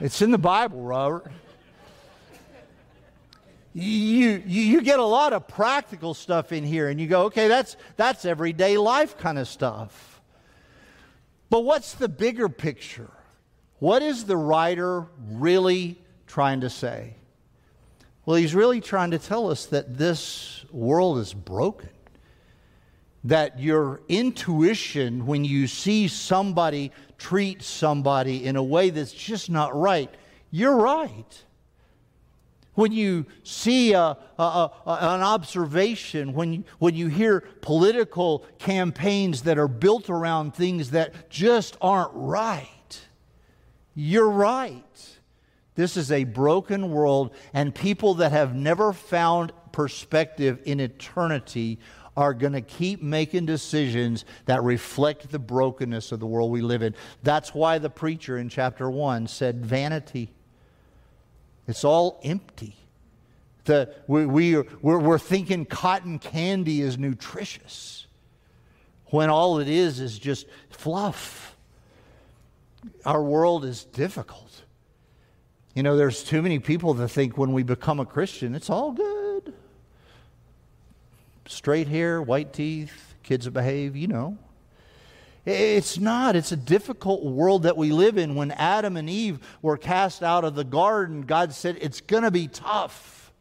it's 0.00 0.22
in 0.22 0.30
the 0.30 0.38
Bible, 0.38 0.80
Robert. 0.80 1.30
You, 3.74 4.42
you, 4.46 4.62
you 4.62 4.82
get 4.82 5.00
a 5.00 5.04
lot 5.04 5.32
of 5.32 5.48
practical 5.48 6.14
stuff 6.14 6.52
in 6.52 6.64
here, 6.64 6.88
and 6.88 7.00
you 7.00 7.08
go, 7.08 7.24
okay, 7.24 7.48
that's, 7.48 7.76
that's 7.96 8.24
everyday 8.24 8.78
life 8.78 9.18
kind 9.18 9.38
of 9.38 9.48
stuff. 9.48 10.20
But 11.50 11.64
what's 11.64 11.94
the 11.94 12.08
bigger 12.08 12.48
picture? 12.48 13.10
What 13.80 14.02
is 14.02 14.24
the 14.24 14.36
writer 14.36 15.06
really 15.32 16.00
trying 16.28 16.60
to 16.60 16.70
say? 16.70 17.14
Well, 18.24 18.36
he's 18.36 18.54
really 18.54 18.80
trying 18.80 19.10
to 19.12 19.18
tell 19.18 19.50
us 19.50 19.66
that 19.66 19.98
this 19.98 20.64
world 20.70 21.18
is 21.18 21.34
broken 21.34 21.88
that 23.24 23.58
your 23.58 24.00
intuition, 24.08 25.26
when 25.26 25.44
you 25.44 25.66
see 25.66 26.08
somebody 26.08 26.92
treat 27.18 27.62
somebody 27.62 28.44
in 28.44 28.56
a 28.56 28.62
way 28.62 28.90
that's 28.90 29.12
just 29.12 29.50
not 29.50 29.76
right, 29.76 30.12
you're 30.50 30.76
right. 30.76 31.44
When 32.74 32.92
you 32.92 33.26
see 33.42 33.92
a, 33.92 34.16
a, 34.38 34.42
a, 34.42 34.70
an 34.86 35.20
observation, 35.20 36.32
when 36.32 36.52
you, 36.52 36.64
when 36.78 36.94
you 36.94 37.08
hear 37.08 37.40
political 37.60 38.44
campaigns 38.60 39.42
that 39.42 39.58
are 39.58 39.66
built 39.66 40.08
around 40.08 40.54
things 40.54 40.92
that 40.92 41.28
just 41.28 41.76
aren't 41.80 42.12
right, 42.14 43.00
you're 43.96 44.30
right. 44.30 44.84
This 45.74 45.96
is 45.96 46.12
a 46.12 46.22
broken 46.22 46.92
world, 46.92 47.34
and 47.52 47.74
people 47.74 48.14
that 48.14 48.30
have 48.30 48.54
never 48.54 48.92
found 48.92 49.52
perspective 49.72 50.60
in 50.64 50.78
eternity 50.78 51.80
are 52.18 52.34
going 52.34 52.52
to 52.52 52.60
keep 52.60 53.00
making 53.00 53.46
decisions 53.46 54.24
that 54.46 54.60
reflect 54.64 55.30
the 55.30 55.38
brokenness 55.38 56.10
of 56.10 56.18
the 56.18 56.26
world 56.26 56.50
we 56.50 56.60
live 56.60 56.82
in. 56.82 56.92
That's 57.22 57.54
why 57.54 57.78
the 57.78 57.90
preacher 57.90 58.36
in 58.36 58.48
chapter 58.48 58.90
1 58.90 59.28
said, 59.28 59.64
Vanity. 59.64 60.32
It's 61.68 61.84
all 61.84 62.18
empty. 62.24 62.74
The, 63.66 63.94
we, 64.08 64.26
we, 64.26 64.56
we're, 64.82 64.98
we're 64.98 65.18
thinking 65.20 65.64
cotton 65.64 66.18
candy 66.18 66.80
is 66.80 66.98
nutritious 66.98 68.08
when 69.06 69.30
all 69.30 69.60
it 69.60 69.68
is 69.68 70.00
is 70.00 70.18
just 70.18 70.46
fluff. 70.70 71.56
Our 73.04 73.22
world 73.22 73.64
is 73.64 73.84
difficult. 73.84 74.64
You 75.72 75.84
know, 75.84 75.96
there's 75.96 76.24
too 76.24 76.42
many 76.42 76.58
people 76.58 76.94
that 76.94 77.08
think 77.10 77.38
when 77.38 77.52
we 77.52 77.62
become 77.62 78.00
a 78.00 78.06
Christian, 78.06 78.56
it's 78.56 78.70
all 78.70 78.90
good 78.90 79.17
straight 81.48 81.88
hair, 81.88 82.22
white 82.22 82.52
teeth, 82.52 83.14
kids 83.22 83.46
that 83.46 83.50
behave, 83.52 83.96
you 83.96 84.06
know. 84.06 84.38
It's 85.44 85.98
not. 85.98 86.36
It's 86.36 86.52
a 86.52 86.56
difficult 86.56 87.24
world 87.24 87.62
that 87.62 87.76
we 87.76 87.90
live 87.90 88.18
in. 88.18 88.34
When 88.34 88.50
Adam 88.52 88.96
and 88.96 89.08
Eve 89.08 89.40
were 89.62 89.78
cast 89.78 90.22
out 90.22 90.44
of 90.44 90.54
the 90.54 90.64
garden, 90.64 91.22
God 91.22 91.52
said 91.54 91.78
it's 91.80 92.02
going 92.02 92.24
to 92.24 92.30
be 92.30 92.48
tough. 92.48 93.32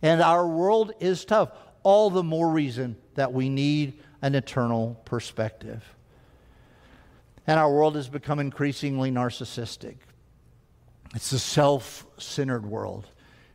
And 0.00 0.22
our 0.22 0.46
world 0.46 0.92
is 1.00 1.24
tough. 1.24 1.50
All 1.82 2.08
the 2.08 2.22
more 2.22 2.48
reason 2.48 2.96
that 3.14 3.32
we 3.32 3.48
need 3.48 4.00
an 4.22 4.34
eternal 4.34 5.00
perspective. 5.04 5.82
And 7.46 7.58
our 7.58 7.70
world 7.70 7.96
has 7.96 8.08
become 8.08 8.38
increasingly 8.38 9.10
narcissistic. 9.10 9.96
It's 11.14 11.32
a 11.32 11.38
self 11.38 12.06
centered 12.16 12.64
world. 12.64 13.06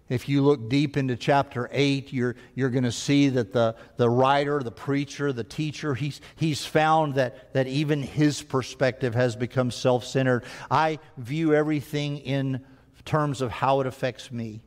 If 0.10 0.28
you 0.28 0.42
look 0.42 0.70
deep 0.70 0.98
into 0.98 1.16
chapter 1.16 1.70
8, 1.72 2.12
you're, 2.12 2.36
you're 2.56 2.72
going 2.72 2.84
to 2.84 2.92
see 2.92 3.30
that 3.30 3.54
the, 3.54 3.76
the 3.98 4.10
writer, 4.10 4.60
the 4.60 4.72
preacher, 4.72 5.32
the 5.32 5.44
teacher, 5.44 5.94
he's, 5.94 6.20
he's 6.36 6.66
found 6.66 7.14
that, 7.16 7.54
that 7.54 7.68
even 7.68 8.02
his 8.02 8.42
perspective 8.42 9.14
has 9.14 9.36
become 9.36 9.70
self 9.70 10.04
centered. 10.04 10.44
I 10.72 10.98
view 11.18 11.54
everything 11.54 12.18
in 12.18 12.66
terms 13.06 13.42
of 13.42 13.52
how 13.52 13.82
it 13.82 13.88
affects 13.88 14.32
me. 14.32 14.62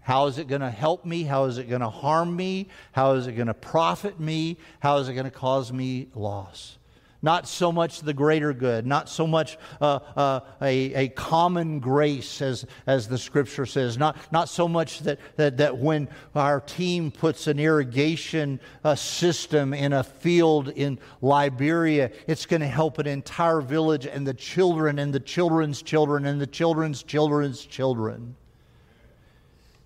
How 0.00 0.26
is 0.26 0.38
it 0.38 0.46
going 0.46 0.60
to 0.60 0.70
help 0.70 1.04
me? 1.04 1.24
How 1.24 1.46
is 1.46 1.56
it 1.56 1.68
going 1.68 1.80
to 1.80 1.90
harm 1.90 2.36
me? 2.36 2.68
How 2.92 3.12
is 3.12 3.26
it 3.26 3.32
going 3.32 3.48
to 3.48 3.54
profit 3.54 4.20
me? 4.20 4.58
How 4.80 4.98
is 4.98 5.08
it 5.08 5.14
going 5.14 5.24
to 5.24 5.32
cause 5.32 5.72
me 5.72 6.08
loss? 6.14 6.78
Not 7.26 7.48
so 7.48 7.72
much 7.72 8.02
the 8.02 8.14
greater 8.14 8.52
good, 8.52 8.86
not 8.86 9.08
so 9.08 9.26
much 9.26 9.58
uh, 9.80 9.98
uh, 10.16 10.40
a, 10.62 10.94
a 10.94 11.08
common 11.08 11.80
grace, 11.80 12.40
as, 12.40 12.64
as 12.86 13.08
the 13.08 13.18
scripture 13.18 13.66
says, 13.66 13.98
not, 13.98 14.16
not 14.30 14.48
so 14.48 14.68
much 14.68 15.00
that, 15.00 15.18
that, 15.34 15.56
that 15.56 15.76
when 15.76 16.08
our 16.36 16.60
team 16.60 17.10
puts 17.10 17.48
an 17.48 17.58
irrigation 17.58 18.60
uh, 18.84 18.94
system 18.94 19.74
in 19.74 19.92
a 19.92 20.04
field 20.04 20.68
in 20.68 21.00
Liberia, 21.20 22.12
it's 22.28 22.46
going 22.46 22.60
to 22.60 22.68
help 22.68 23.00
an 23.00 23.08
entire 23.08 23.60
village 23.60 24.06
and 24.06 24.24
the 24.24 24.32
children 24.32 25.00
and 25.00 25.12
the 25.12 25.18
children's 25.18 25.82
children 25.82 26.26
and 26.26 26.40
the 26.40 26.46
children's 26.46 27.02
children's 27.02 27.66
children. 27.66 28.36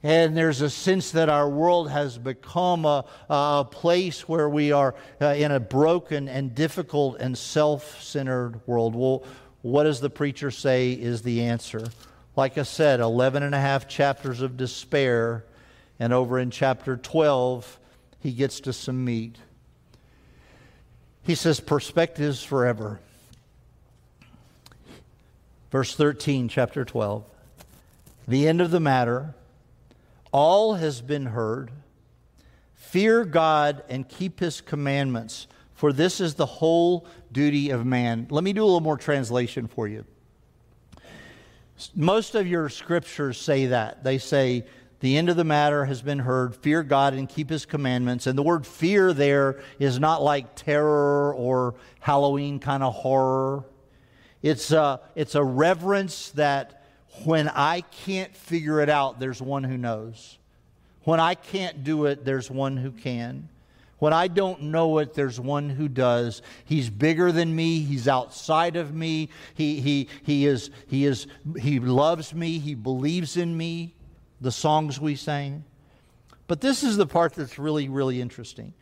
And 0.02 0.34
there's 0.34 0.62
a 0.62 0.70
sense 0.70 1.10
that 1.10 1.28
our 1.28 1.48
world 1.48 1.90
has 1.90 2.16
become 2.16 2.86
a, 2.86 3.04
a 3.28 3.66
place 3.70 4.26
where 4.26 4.48
we 4.48 4.72
are 4.72 4.94
uh, 5.20 5.26
in 5.26 5.52
a 5.52 5.60
broken 5.60 6.26
and 6.28 6.54
difficult 6.54 7.18
and 7.20 7.36
self 7.36 8.02
centered 8.02 8.66
world. 8.66 8.94
Well, 8.94 9.24
what 9.60 9.84
does 9.84 10.00
the 10.00 10.08
preacher 10.08 10.50
say 10.50 10.92
is 10.92 11.20
the 11.20 11.42
answer? 11.42 11.88
Like 12.34 12.56
I 12.56 12.62
said, 12.62 13.00
11 13.00 13.42
and 13.42 13.54
a 13.54 13.60
half 13.60 13.88
chapters 13.88 14.40
of 14.40 14.56
despair, 14.56 15.44
and 15.98 16.14
over 16.14 16.38
in 16.38 16.50
chapter 16.50 16.96
12, 16.96 17.78
he 18.20 18.32
gets 18.32 18.60
to 18.60 18.72
some 18.72 19.04
meat. 19.04 19.36
He 21.22 21.34
says, 21.34 21.60
Perspectives 21.60 22.42
forever. 22.42 23.00
Verse 25.70 25.94
13, 25.94 26.48
chapter 26.48 26.86
12. 26.86 27.24
The 28.26 28.48
end 28.48 28.62
of 28.62 28.70
the 28.70 28.80
matter 28.80 29.34
all 30.32 30.74
has 30.74 31.00
been 31.00 31.26
heard. 31.26 31.70
Fear 32.74 33.24
God 33.26 33.82
and 33.88 34.08
keep 34.08 34.40
his 34.40 34.60
commandments, 34.60 35.46
for 35.74 35.92
this 35.92 36.20
is 36.20 36.34
the 36.34 36.46
whole 36.46 37.06
duty 37.30 37.70
of 37.70 37.86
man. 37.86 38.26
Let 38.30 38.42
me 38.44 38.52
do 38.52 38.62
a 38.62 38.66
little 38.66 38.80
more 38.80 38.96
translation 38.96 39.66
for 39.66 39.86
you. 39.86 40.04
Most 41.94 42.34
of 42.34 42.46
your 42.46 42.68
scriptures 42.68 43.38
say 43.38 43.66
that. 43.66 44.04
They 44.04 44.18
say, 44.18 44.66
the 45.00 45.16
end 45.16 45.30
of 45.30 45.36
the 45.36 45.44
matter 45.44 45.86
has 45.86 46.02
been 46.02 46.18
heard. 46.18 46.54
Fear 46.54 46.82
God 46.82 47.14
and 47.14 47.28
keep 47.28 47.48
his 47.48 47.64
commandments. 47.64 48.26
And 48.26 48.36
the 48.36 48.42
word 48.42 48.66
fear 48.66 49.14
there 49.14 49.62
is 49.78 49.98
not 49.98 50.22
like 50.22 50.54
terror 50.54 51.34
or 51.34 51.74
Halloween 52.00 52.58
kind 52.58 52.82
of 52.82 52.92
horror. 52.94 53.64
It's 54.42 54.70
a, 54.72 55.00
it's 55.14 55.34
a 55.34 55.42
reverence 55.42 56.30
that 56.32 56.79
when 57.24 57.48
I 57.48 57.82
can't 57.82 58.34
figure 58.34 58.80
it 58.80 58.88
out, 58.88 59.20
there's 59.20 59.42
one 59.42 59.64
who 59.64 59.76
knows. 59.76 60.38
When 61.04 61.20
I 61.20 61.34
can't 61.34 61.82
do 61.82 62.06
it, 62.06 62.24
there's 62.24 62.50
one 62.50 62.76
who 62.76 62.90
can. 62.90 63.48
When 63.98 64.12
I 64.14 64.28
don't 64.28 64.62
know 64.64 64.98
it, 64.98 65.12
there's 65.12 65.38
one 65.38 65.68
who 65.68 65.86
does. 65.86 66.40
He's 66.64 66.88
bigger 66.88 67.32
than 67.32 67.54
me. 67.54 67.80
He's 67.80 68.08
outside 68.08 68.76
of 68.76 68.94
me. 68.94 69.28
He, 69.54 69.80
he, 69.80 70.08
he, 70.24 70.46
is, 70.46 70.70
he, 70.86 71.04
is, 71.04 71.26
he 71.58 71.78
loves 71.80 72.32
me. 72.34 72.58
He 72.58 72.74
believes 72.74 73.36
in 73.36 73.56
me. 73.56 73.94
The 74.40 74.52
songs 74.52 74.98
we 74.98 75.16
sang. 75.16 75.64
But 76.46 76.62
this 76.62 76.82
is 76.82 76.96
the 76.96 77.06
part 77.06 77.34
that's 77.34 77.58
really, 77.58 77.90
really 77.90 78.22
interesting. 78.22 78.72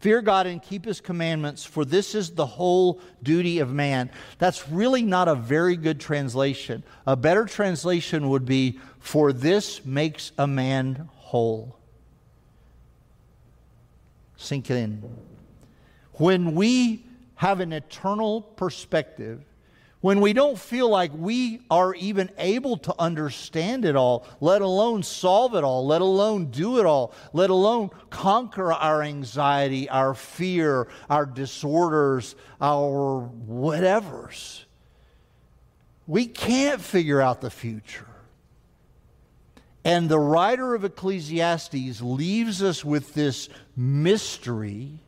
Fear 0.00 0.22
God 0.22 0.46
and 0.46 0.62
keep 0.62 0.86
his 0.86 0.98
commandments, 1.00 1.62
for 1.64 1.84
this 1.84 2.14
is 2.14 2.30
the 2.30 2.46
whole 2.46 3.02
duty 3.22 3.58
of 3.58 3.70
man. 3.70 4.10
That's 4.38 4.66
really 4.68 5.02
not 5.02 5.28
a 5.28 5.34
very 5.34 5.76
good 5.76 6.00
translation. 6.00 6.82
A 7.06 7.16
better 7.16 7.44
translation 7.44 8.30
would 8.30 8.46
be, 8.46 8.80
for 8.98 9.30
this 9.32 9.84
makes 9.84 10.32
a 10.38 10.46
man 10.46 11.10
whole. 11.12 11.76
Sink 14.38 14.70
it 14.70 14.76
in. 14.78 15.02
When 16.14 16.54
we 16.54 17.04
have 17.34 17.60
an 17.60 17.74
eternal 17.74 18.40
perspective, 18.40 19.44
when 20.00 20.20
we 20.20 20.32
don't 20.32 20.58
feel 20.58 20.88
like 20.88 21.10
we 21.14 21.60
are 21.70 21.94
even 21.94 22.30
able 22.38 22.78
to 22.78 22.94
understand 22.98 23.84
it 23.84 23.96
all, 23.96 24.26
let 24.40 24.62
alone 24.62 25.02
solve 25.02 25.54
it 25.54 25.62
all, 25.62 25.86
let 25.86 26.00
alone 26.00 26.46
do 26.46 26.78
it 26.78 26.86
all, 26.86 27.12
let 27.32 27.50
alone 27.50 27.90
conquer 28.08 28.72
our 28.72 29.02
anxiety, 29.02 29.88
our 29.90 30.14
fear, 30.14 30.88
our 31.10 31.26
disorders, 31.26 32.34
our 32.60 33.30
whatevers. 33.46 34.64
We 36.06 36.26
can't 36.26 36.80
figure 36.80 37.20
out 37.20 37.42
the 37.42 37.50
future. 37.50 38.06
And 39.84 40.08
the 40.08 40.18
writer 40.18 40.74
of 40.74 40.84
Ecclesiastes 40.84 42.00
leaves 42.00 42.62
us 42.62 42.84
with 42.84 43.14
this 43.14 43.48
mystery 43.76 45.00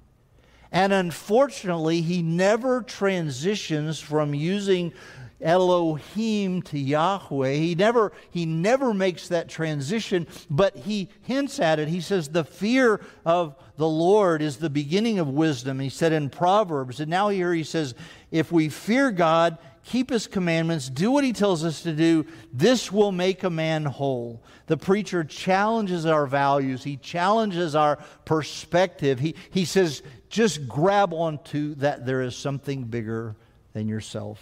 and 0.72 0.92
unfortunately, 0.92 2.00
he 2.00 2.22
never 2.22 2.82
transitions 2.82 4.00
from 4.00 4.34
using 4.34 4.94
Elohim 5.42 6.62
to 6.62 6.78
Yahweh. 6.78 7.52
He 7.52 7.74
never, 7.74 8.12
he 8.30 8.46
never 8.46 8.94
makes 8.94 9.28
that 9.28 9.48
transition, 9.48 10.26
but 10.48 10.76
he 10.76 11.10
hints 11.22 11.60
at 11.60 11.78
it. 11.78 11.88
He 11.88 12.00
says, 12.00 12.28
The 12.28 12.44
fear 12.44 13.00
of 13.26 13.54
the 13.76 13.88
Lord 13.88 14.40
is 14.40 14.56
the 14.56 14.70
beginning 14.70 15.18
of 15.18 15.28
wisdom. 15.28 15.78
He 15.78 15.90
said 15.90 16.12
in 16.12 16.30
Proverbs. 16.30 17.00
And 17.00 17.10
now 17.10 17.28
here 17.28 17.52
he 17.52 17.64
says, 17.64 17.94
If 18.30 18.50
we 18.50 18.68
fear 18.68 19.10
God, 19.10 19.58
keep 19.84 20.10
his 20.10 20.26
commandments, 20.26 20.88
do 20.88 21.10
what 21.10 21.24
he 21.24 21.32
tells 21.32 21.64
us 21.64 21.82
to 21.82 21.92
do, 21.92 22.26
this 22.52 22.92
will 22.92 23.12
make 23.12 23.42
a 23.42 23.50
man 23.50 23.84
whole. 23.84 24.42
The 24.66 24.76
preacher 24.76 25.24
challenges 25.24 26.06
our 26.06 26.26
values, 26.26 26.84
he 26.84 26.96
challenges 26.96 27.74
our 27.74 27.96
perspective. 28.24 29.18
He, 29.18 29.34
he 29.50 29.64
says, 29.64 30.02
just 30.28 30.68
grab 30.68 31.12
onto 31.12 31.74
that 31.76 32.06
there 32.06 32.22
is 32.22 32.36
something 32.36 32.84
bigger 32.84 33.36
than 33.72 33.88
yourself. 33.88 34.40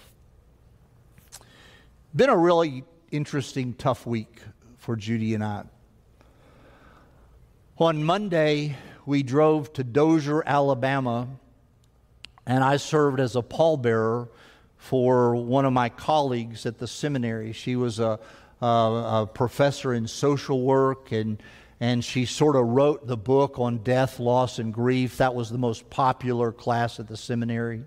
Been 2.14 2.31
a 2.31 2.37
really 2.37 2.85
interesting, 3.11 3.74
tough 3.74 4.07
week 4.07 4.40
for 4.79 4.96
Judy 4.96 5.35
and 5.35 5.44
I. 5.44 5.64
On 7.79 8.05
Monday, 8.05 8.76
we 9.07 9.22
drove 9.22 9.72
to 9.74 9.85
Dozier, 9.85 10.42
Alabama, 10.44 11.29
and 12.46 12.62
I 12.62 12.76
served 12.76 13.20
as 13.20 13.37
a 13.37 13.42
pallbearer 13.42 14.29
for 14.81 15.37
one 15.37 15.66
of 15.66 15.73
my 15.73 15.90
colleagues 15.90 16.64
at 16.64 16.79
the 16.79 16.88
seminary. 16.88 17.53
She 17.53 17.77
was 17.77 18.01
a, 18.01 18.19
a, 18.61 18.66
a 18.66 19.31
professor 19.33 19.93
in 19.93 20.09
social 20.09 20.62
work 20.62 21.12
and 21.12 21.40
and 21.83 22.05
she 22.05 22.27
sort 22.27 22.57
of 22.57 22.66
wrote 22.66 23.07
the 23.07 23.16
book 23.16 23.59
on 23.59 23.79
death, 23.79 24.21
loss, 24.21 24.59
and 24.59 24.73
grief. 24.73 25.16
That 25.16 25.35
was 25.35 25.49
the 25.49 25.57
most 25.57 25.88
popular 25.88 26.53
class 26.53 27.01
at 27.01 27.09
the 27.09 27.16
seminary. 27.16 27.85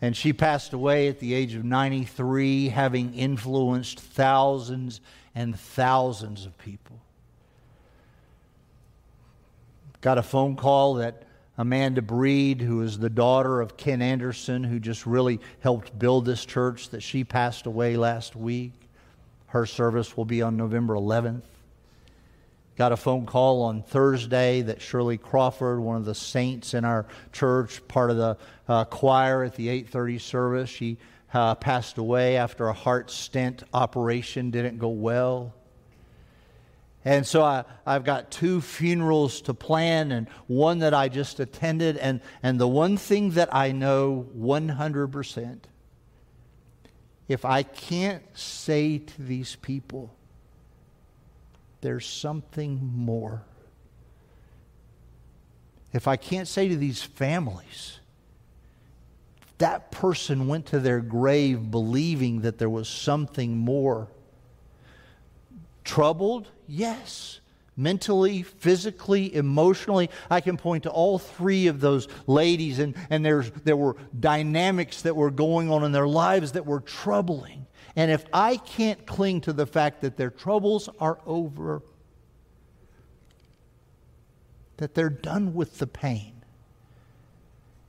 And 0.00 0.16
she 0.16 0.32
passed 0.32 0.72
away 0.72 1.08
at 1.08 1.18
the 1.18 1.34
age 1.34 1.54
of 1.54 1.62
93, 1.62 2.70
having 2.70 3.12
influenced 3.12 4.00
thousands 4.00 5.02
and 5.34 5.60
thousands 5.60 6.46
of 6.46 6.56
people. 6.56 6.98
Got 10.00 10.16
a 10.16 10.22
phone 10.22 10.56
call 10.56 10.94
that 10.94 11.23
Amanda 11.56 12.02
Breed, 12.02 12.60
who 12.60 12.82
is 12.82 12.98
the 12.98 13.10
daughter 13.10 13.60
of 13.60 13.76
Ken 13.76 14.02
Anderson, 14.02 14.64
who 14.64 14.80
just 14.80 15.06
really 15.06 15.40
helped 15.60 15.96
build 15.98 16.24
this 16.24 16.44
church, 16.44 16.90
that 16.90 17.02
she 17.02 17.22
passed 17.22 17.66
away 17.66 17.96
last 17.96 18.34
week. 18.34 18.72
Her 19.46 19.66
service 19.66 20.16
will 20.16 20.24
be 20.24 20.42
on 20.42 20.56
November 20.56 20.94
11th. 20.94 21.42
Got 22.76 22.90
a 22.90 22.96
phone 22.96 23.24
call 23.24 23.62
on 23.62 23.84
Thursday 23.84 24.62
that 24.62 24.82
Shirley 24.82 25.16
Crawford, 25.16 25.78
one 25.78 25.96
of 25.96 26.04
the 26.04 26.14
saints 26.14 26.74
in 26.74 26.84
our 26.84 27.06
church, 27.32 27.86
part 27.86 28.10
of 28.10 28.16
the 28.16 28.36
uh, 28.66 28.84
choir 28.86 29.44
at 29.44 29.54
the 29.54 29.68
8:30 29.68 30.20
service, 30.20 30.70
she 30.70 30.98
uh, 31.32 31.54
passed 31.54 31.98
away 31.98 32.36
after 32.36 32.66
a 32.66 32.72
heart 32.72 33.12
stent 33.12 33.62
operation 33.72 34.50
didn't 34.50 34.78
go 34.78 34.88
well. 34.88 35.54
And 37.04 37.26
so 37.26 37.42
I, 37.42 37.64
I've 37.84 38.04
got 38.04 38.30
two 38.30 38.60
funerals 38.60 39.42
to 39.42 39.54
plan 39.54 40.10
and 40.10 40.28
one 40.46 40.78
that 40.78 40.94
I 40.94 41.08
just 41.08 41.38
attended. 41.38 41.98
And, 41.98 42.20
and 42.42 42.58
the 42.58 42.68
one 42.68 42.96
thing 42.96 43.32
that 43.32 43.54
I 43.54 43.72
know 43.72 44.26
100% 44.38 45.58
if 47.26 47.44
I 47.44 47.62
can't 47.62 48.22
say 48.36 48.98
to 48.98 49.22
these 49.22 49.56
people, 49.56 50.14
there's 51.80 52.06
something 52.06 52.92
more. 52.94 53.42
If 55.92 56.08
I 56.08 56.16
can't 56.16 56.48
say 56.48 56.68
to 56.68 56.76
these 56.76 57.02
families, 57.02 58.00
that 59.58 59.90
person 59.90 60.48
went 60.48 60.66
to 60.66 60.80
their 60.80 61.00
grave 61.00 61.70
believing 61.70 62.42
that 62.42 62.58
there 62.58 62.68
was 62.68 62.88
something 62.88 63.56
more. 63.56 64.08
Troubled? 65.84 66.48
Yes. 66.66 67.40
Mentally, 67.76 68.42
physically, 68.42 69.34
emotionally. 69.34 70.08
I 70.30 70.40
can 70.40 70.56
point 70.56 70.84
to 70.84 70.90
all 70.90 71.18
three 71.18 71.66
of 71.66 71.80
those 71.80 72.06
ladies, 72.26 72.78
and, 72.78 72.94
and 73.10 73.24
there's, 73.24 73.50
there 73.50 73.76
were 73.76 73.96
dynamics 74.18 75.02
that 75.02 75.16
were 75.16 75.30
going 75.30 75.70
on 75.70 75.82
in 75.82 75.90
their 75.90 76.06
lives 76.06 76.52
that 76.52 76.66
were 76.66 76.80
troubling. 76.80 77.66
And 77.96 78.10
if 78.10 78.24
I 78.32 78.56
can't 78.58 79.04
cling 79.06 79.40
to 79.42 79.52
the 79.52 79.66
fact 79.66 80.02
that 80.02 80.16
their 80.16 80.30
troubles 80.30 80.88
are 81.00 81.18
over, 81.26 81.82
that 84.76 84.94
they're 84.94 85.10
done 85.10 85.54
with 85.54 85.78
the 85.78 85.86
pain, 85.86 86.32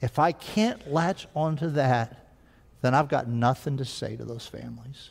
If 0.01 0.19
I 0.19 0.33
can't 0.33 0.91
latch 0.91 1.27
onto 1.35 1.69
that, 1.71 2.27
then 2.81 2.93
I've 2.93 3.07
got 3.07 3.27
nothing 3.27 3.77
to 3.77 3.85
say 3.85 4.15
to 4.15 4.23
those 4.23 4.45
families. 4.45 5.09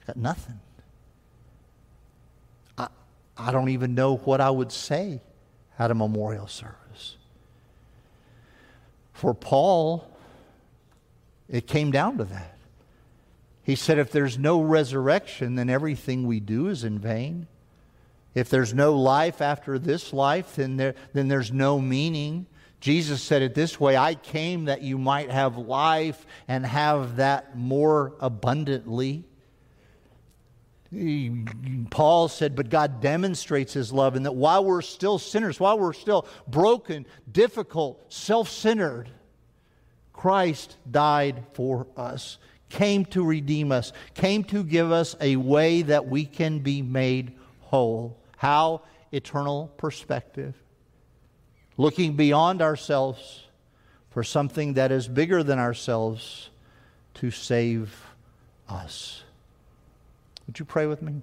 I've 0.00 0.06
got 0.08 0.16
nothing. 0.16 0.58
I, 3.36 3.52
don't 3.52 3.70
even 3.70 3.94
know 3.94 4.16
what 4.16 4.40
I 4.40 4.50
would 4.50 4.72
say 4.72 5.20
at 5.78 5.90
a 5.90 5.94
memorial 5.94 6.46
service. 6.46 7.16
For 9.12 9.34
Paul, 9.34 10.08
it 11.48 11.66
came 11.66 11.90
down 11.90 12.18
to 12.18 12.24
that. 12.24 12.56
He 13.62 13.76
said, 13.76 13.98
if 13.98 14.10
there's 14.10 14.38
no 14.38 14.60
resurrection, 14.60 15.54
then 15.54 15.70
everything 15.70 16.26
we 16.26 16.40
do 16.40 16.68
is 16.68 16.82
in 16.82 16.98
vain. 16.98 17.46
If 18.34 18.48
there's 18.48 18.74
no 18.74 18.94
life 18.94 19.40
after 19.40 19.78
this 19.78 20.12
life, 20.12 20.56
then, 20.56 20.76
there, 20.76 20.94
then 21.12 21.28
there's 21.28 21.52
no 21.52 21.78
meaning. 21.78 22.46
Jesus 22.80 23.22
said 23.22 23.42
it 23.42 23.54
this 23.54 23.78
way 23.78 23.96
I 23.96 24.14
came 24.14 24.64
that 24.64 24.82
you 24.82 24.98
might 24.98 25.30
have 25.30 25.56
life 25.56 26.26
and 26.48 26.66
have 26.66 27.16
that 27.16 27.56
more 27.56 28.14
abundantly. 28.20 29.24
Paul 31.90 32.28
said, 32.28 32.54
but 32.54 32.68
God 32.68 33.00
demonstrates 33.00 33.72
his 33.72 33.92
love 33.92 34.14
in 34.14 34.24
that 34.24 34.34
while 34.34 34.62
we're 34.62 34.82
still 34.82 35.18
sinners, 35.18 35.58
while 35.58 35.78
we're 35.78 35.94
still 35.94 36.26
broken, 36.46 37.06
difficult, 37.30 38.12
self 38.12 38.50
centered, 38.50 39.08
Christ 40.12 40.76
died 40.90 41.44
for 41.54 41.86
us, 41.96 42.36
came 42.68 43.06
to 43.06 43.24
redeem 43.24 43.72
us, 43.72 43.92
came 44.12 44.44
to 44.44 44.62
give 44.62 44.92
us 44.92 45.16
a 45.20 45.36
way 45.36 45.82
that 45.82 46.08
we 46.08 46.26
can 46.26 46.58
be 46.58 46.82
made 46.82 47.32
whole. 47.60 48.18
How? 48.36 48.82
Eternal 49.12 49.72
perspective. 49.78 50.54
Looking 51.78 52.16
beyond 52.16 52.60
ourselves 52.60 53.44
for 54.10 54.22
something 54.22 54.74
that 54.74 54.92
is 54.92 55.08
bigger 55.08 55.42
than 55.42 55.58
ourselves 55.58 56.50
to 57.14 57.30
save 57.30 58.08
us. 58.68 59.22
Would 60.46 60.58
you 60.58 60.64
pray 60.64 60.86
with 60.86 61.02
me? 61.02 61.22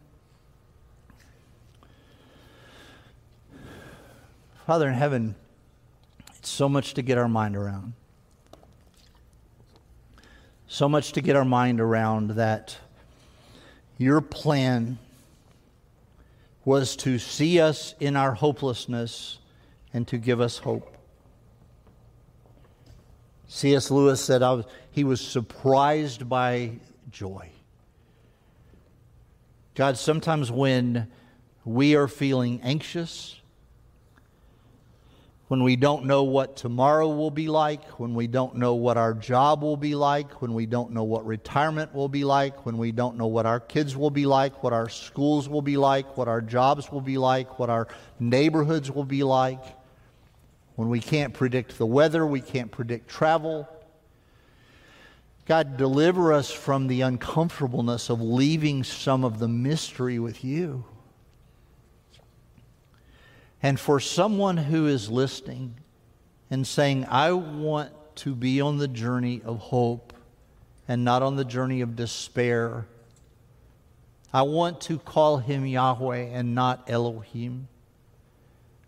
Father 4.66 4.88
in 4.88 4.94
heaven, 4.94 5.36
it's 6.38 6.50
so 6.50 6.70
much 6.70 6.94
to 6.94 7.02
get 7.02 7.18
our 7.18 7.28
mind 7.28 7.56
around. 7.56 7.94
So 10.68 10.88
much 10.88 11.14
to 11.14 11.22
get 11.22 11.36
our 11.36 11.44
mind 11.44 11.82
around 11.82 12.32
that 12.32 12.78
your 13.98 14.22
plan 14.22 15.00
was 16.64 16.96
to 16.98 17.18
see 17.18 17.60
us 17.60 17.96
in 18.00 18.16
our 18.16 18.36
hopelessness 18.36 19.40
and 19.92 20.08
to 20.08 20.18
give 20.18 20.40
us 20.40 20.60
hope. 20.60 20.96
C.S. 23.48 23.90
Lewis 23.90 24.24
said 24.24 24.42
was, 24.42 24.66
he 24.92 25.04
was 25.04 25.20
surprised 25.20 26.30
by 26.30 26.74
joy. 27.10 27.50
God, 29.76 29.98
sometimes 29.98 30.52
when 30.52 31.08
we 31.64 31.96
are 31.96 32.08
feeling 32.08 32.62
anxious, 32.64 33.40
when 35.50 35.64
we 35.64 35.76
don't 35.76 36.06
know 36.06 36.24
what 36.24 36.56
tomorrow 36.56 37.10
will 37.10 37.32
be 37.32 37.48
like, 37.48 37.84
when 38.00 38.14
we 38.14 38.28
don't 38.28 38.56
know 38.56 38.76
what 38.76 38.98
our 38.98 39.16
job 39.16 39.64
will 39.64 39.78
be 39.78 39.96
like, 39.96 40.44
when 40.44 40.54
we 40.54 40.68
don't 40.68 40.92
know 40.92 41.04
what 41.04 41.26
retirement 41.26 41.94
will 41.94 42.08
be 42.08 42.24
like, 42.24 42.68
when 42.68 42.78
we 42.78 42.92
don't 42.92 43.18
know 43.18 43.26
what 43.26 43.48
our 43.48 43.60
kids 43.60 43.98
will 43.98 44.12
be 44.12 44.28
like, 44.28 44.62
what 44.62 44.74
our 44.74 44.88
schools 44.88 45.50
will 45.50 45.64
be 45.64 45.76
like, 45.76 46.18
what 46.18 46.28
our 46.28 46.40
jobs 46.40 46.92
will 46.92 47.02
be 47.02 47.18
like, 47.18 47.58
what 47.58 47.70
our 47.70 47.88
neighborhoods 48.20 48.92
will 48.92 49.04
be 49.04 49.24
like, 49.24 49.64
when 50.76 50.88
we 50.88 51.00
can't 51.00 51.34
predict 51.34 51.80
the 51.80 51.86
weather, 51.86 52.28
we 52.28 52.42
can't 52.42 52.72
predict 52.72 53.10
travel, 53.10 53.68
God, 55.50 55.78
deliver 55.78 56.32
us 56.32 56.52
from 56.52 56.86
the 56.86 57.02
uncomfortableness 57.02 58.12
of 58.12 58.22
leaving 58.22 58.84
some 58.84 59.24
of 59.24 59.40
the 59.40 59.48
mystery 59.48 60.20
with 60.20 60.44
you. 60.44 60.86
And 63.64 63.80
for 63.80 64.00
someone 64.00 64.58
who 64.58 64.86
is 64.86 65.10
listening 65.10 65.74
and 66.52 66.68
saying, 66.68 67.08
I 67.10 67.32
want 67.32 67.92
to 68.18 68.36
be 68.36 68.62
on 68.62 68.78
the 68.78 68.88
journey 68.88 69.42
of 69.44 69.58
hope 69.58 70.14
and 70.88 71.04
not 71.04 71.24
on 71.24 71.36
the 71.36 71.46
journey 71.46 71.82
of 71.82 71.96
despair, 71.96 72.86
I 74.32 74.44
want 74.44 74.82
to 74.82 75.00
call 75.00 75.38
him 75.38 75.66
Yahweh 75.66 76.28
and 76.32 76.54
not 76.54 76.92
Elohim. 76.92 77.68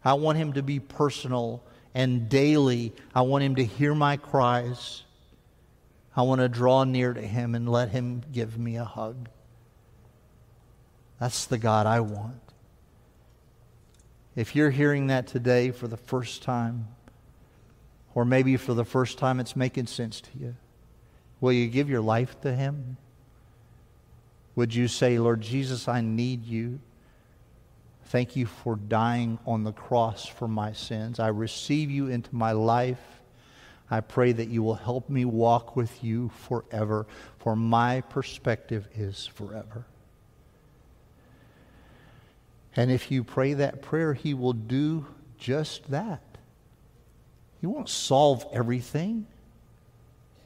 I 0.06 0.13
want 0.13 0.38
him 0.38 0.54
to 0.54 0.62
be 0.62 0.80
personal 0.80 1.63
and 1.95 2.30
daily. 2.30 2.93
I 3.15 3.21
want 3.21 3.43
him 3.43 3.56
to 3.56 3.65
hear 3.65 3.95
my 3.95 4.17
cries. 4.17 5.06
I 6.15 6.24
want 6.24 6.41
to 6.41 6.50
draw 6.50 6.84
near 6.84 7.13
to 7.13 7.21
him 7.21 7.56
and 7.56 7.69
let 7.69 7.89
him 7.89 8.24
give 8.32 8.58
me 8.58 8.76
a 8.76 8.84
hug. 8.84 9.30
That's 11.19 11.45
the 11.45 11.58
God 11.58 11.86
I 11.86 12.00
want. 12.02 12.41
If 14.36 14.56
you're 14.56 14.71
hearing 14.71 15.08
that 15.08 15.28
today 15.28 15.71
for 15.71 15.88
the 15.88 15.97
first 15.97 16.41
time, 16.43 16.88
or 18.13 18.26
maybe 18.26 18.58
for 18.58 18.74
the 18.74 18.86
first 18.86 19.17
time 19.17 19.39
it's 19.39 19.56
making 19.56 19.88
sense 19.88 20.19
to 20.21 20.30
you, 20.39 20.56
will 21.39 21.54
you 21.54 21.67
give 21.67 21.89
your 21.89 22.02
life 22.02 22.39
to 22.41 22.54
him? 22.54 22.97
Would 24.56 24.76
you 24.76 24.88
say, 24.88 25.17
Lord 25.17 25.41
Jesus, 25.41 25.88
I 25.88 26.02
need 26.02 26.45
you? 26.45 26.80
Thank 28.06 28.36
you 28.36 28.45
for 28.45 28.76
dying 28.76 29.39
on 29.45 29.63
the 29.63 29.71
cross 29.71 30.26
for 30.26 30.47
my 30.47 30.74
sins. 30.74 31.19
I 31.19 31.28
receive 31.28 31.89
you 31.89 32.08
into 32.08 32.36
my 32.36 32.52
life. 32.52 33.21
I 33.91 33.99
pray 33.99 34.32
that 34.32 34.47
you 34.47 34.63
will 34.63 34.75
help 34.75 35.10
me 35.10 35.25
walk 35.25 35.75
with 35.75 36.01
you 36.01 36.32
forever, 36.47 37.06
for 37.39 37.58
my 37.58 37.99
perspective 37.99 38.88
is 38.95 39.27
forever. 39.27 39.86
And 42.73 42.89
if 42.89 43.12
you 43.12 43.25
pray 43.25 43.54
that 43.56 43.82
prayer, 43.82 44.13
He 44.13 44.34
will 44.34 44.54
do 44.54 45.06
just 45.38 45.91
that. 45.91 46.23
He 47.60 47.67
won't 47.67 47.89
solve 47.89 48.45
everything. 48.54 49.27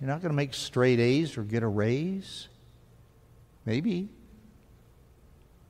You're 0.02 0.10
not 0.10 0.22
going 0.22 0.32
to 0.32 0.36
make 0.36 0.56
straight 0.56 1.00
A's 1.00 1.38
or 1.38 1.44
get 1.44 1.62
a 1.62 1.68
raise. 1.68 2.48
Maybe. 3.64 4.10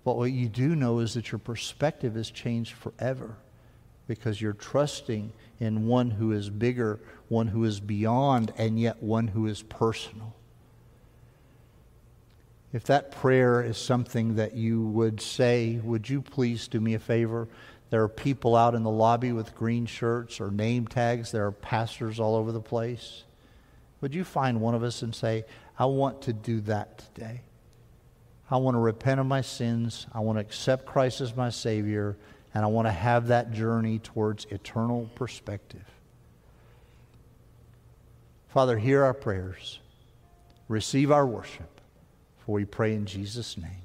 But 0.06 0.16
what 0.16 0.32
you 0.32 0.48
do 0.48 0.76
know 0.78 1.00
is 1.00 1.16
that 1.16 1.32
your 1.34 1.40
perspective 1.40 2.16
has 2.16 2.32
changed 2.32 2.72
forever 2.74 3.36
because 4.08 4.42
you're 4.42 4.54
trusting 4.54 5.32
in 5.60 5.88
one 5.88 6.12
who 6.12 6.32
is 6.32 6.50
bigger, 6.50 7.00
one 7.30 7.48
who 7.48 7.64
is 7.64 7.80
beyond, 7.80 8.54
and 8.58 8.80
yet 8.80 9.02
one 9.02 9.28
who 9.28 9.48
is 9.48 9.64
personal. 9.64 10.34
If 12.74 12.84
that 12.86 13.12
prayer 13.12 13.62
is 13.62 13.78
something 13.78 14.36
that 14.36 14.54
you 14.54 14.82
would 14.88 15.22
say, 15.22 15.80
would 15.82 16.10
you 16.10 16.22
please 16.22 16.68
do 16.68 16.82
me 16.82 16.94
a 16.94 17.00
favor? 17.00 17.48
There 17.90 18.04
are 18.04 18.10
people 18.10 18.56
out 18.56 18.76
in 18.76 18.84
the 18.84 18.90
lobby 18.90 19.32
with 19.32 19.56
green 19.56 19.86
shirts 19.86 20.42
or 20.42 20.52
name 20.52 20.88
tags. 20.88 21.32
There 21.32 21.46
are 21.46 21.52
pastors 21.52 22.20
all 22.20 22.36
over 22.36 22.52
the 22.52 22.60
place. 22.60 23.24
Would 24.02 24.14
you 24.14 24.26
find 24.26 24.60
one 24.60 24.76
of 24.76 24.84
us 24.84 25.02
and 25.02 25.16
say, 25.16 25.46
I 25.80 25.86
want 25.86 26.24
to 26.24 26.34
do 26.34 26.60
that 26.62 26.98
today? 26.98 27.42
I 28.52 28.58
want 28.58 28.76
to 28.76 28.80
repent 28.80 29.20
of 29.20 29.26
my 29.26 29.42
sins. 29.42 30.06
I 30.14 30.20
want 30.20 30.38
to 30.38 30.42
accept 30.42 30.86
Christ 30.86 31.22
as 31.22 31.36
my 31.36 31.50
Savior 31.50 32.18
and 32.56 32.64
I 32.64 32.68
want 32.68 32.88
to 32.88 32.92
have 32.92 33.28
that 33.28 33.52
journey 33.52 34.00
towards 34.00 34.46
eternal 34.46 35.10
perspective. 35.14 35.84
Father, 38.48 38.78
hear 38.78 39.04
our 39.04 39.14
prayers. 39.14 39.80
Receive 40.70 41.12
our 41.12 41.28
worship. 41.28 41.82
For 42.38 42.54
we 42.54 42.64
pray 42.64 42.96
in 42.96 43.06
Jesus' 43.06 43.58
name. 43.58 43.85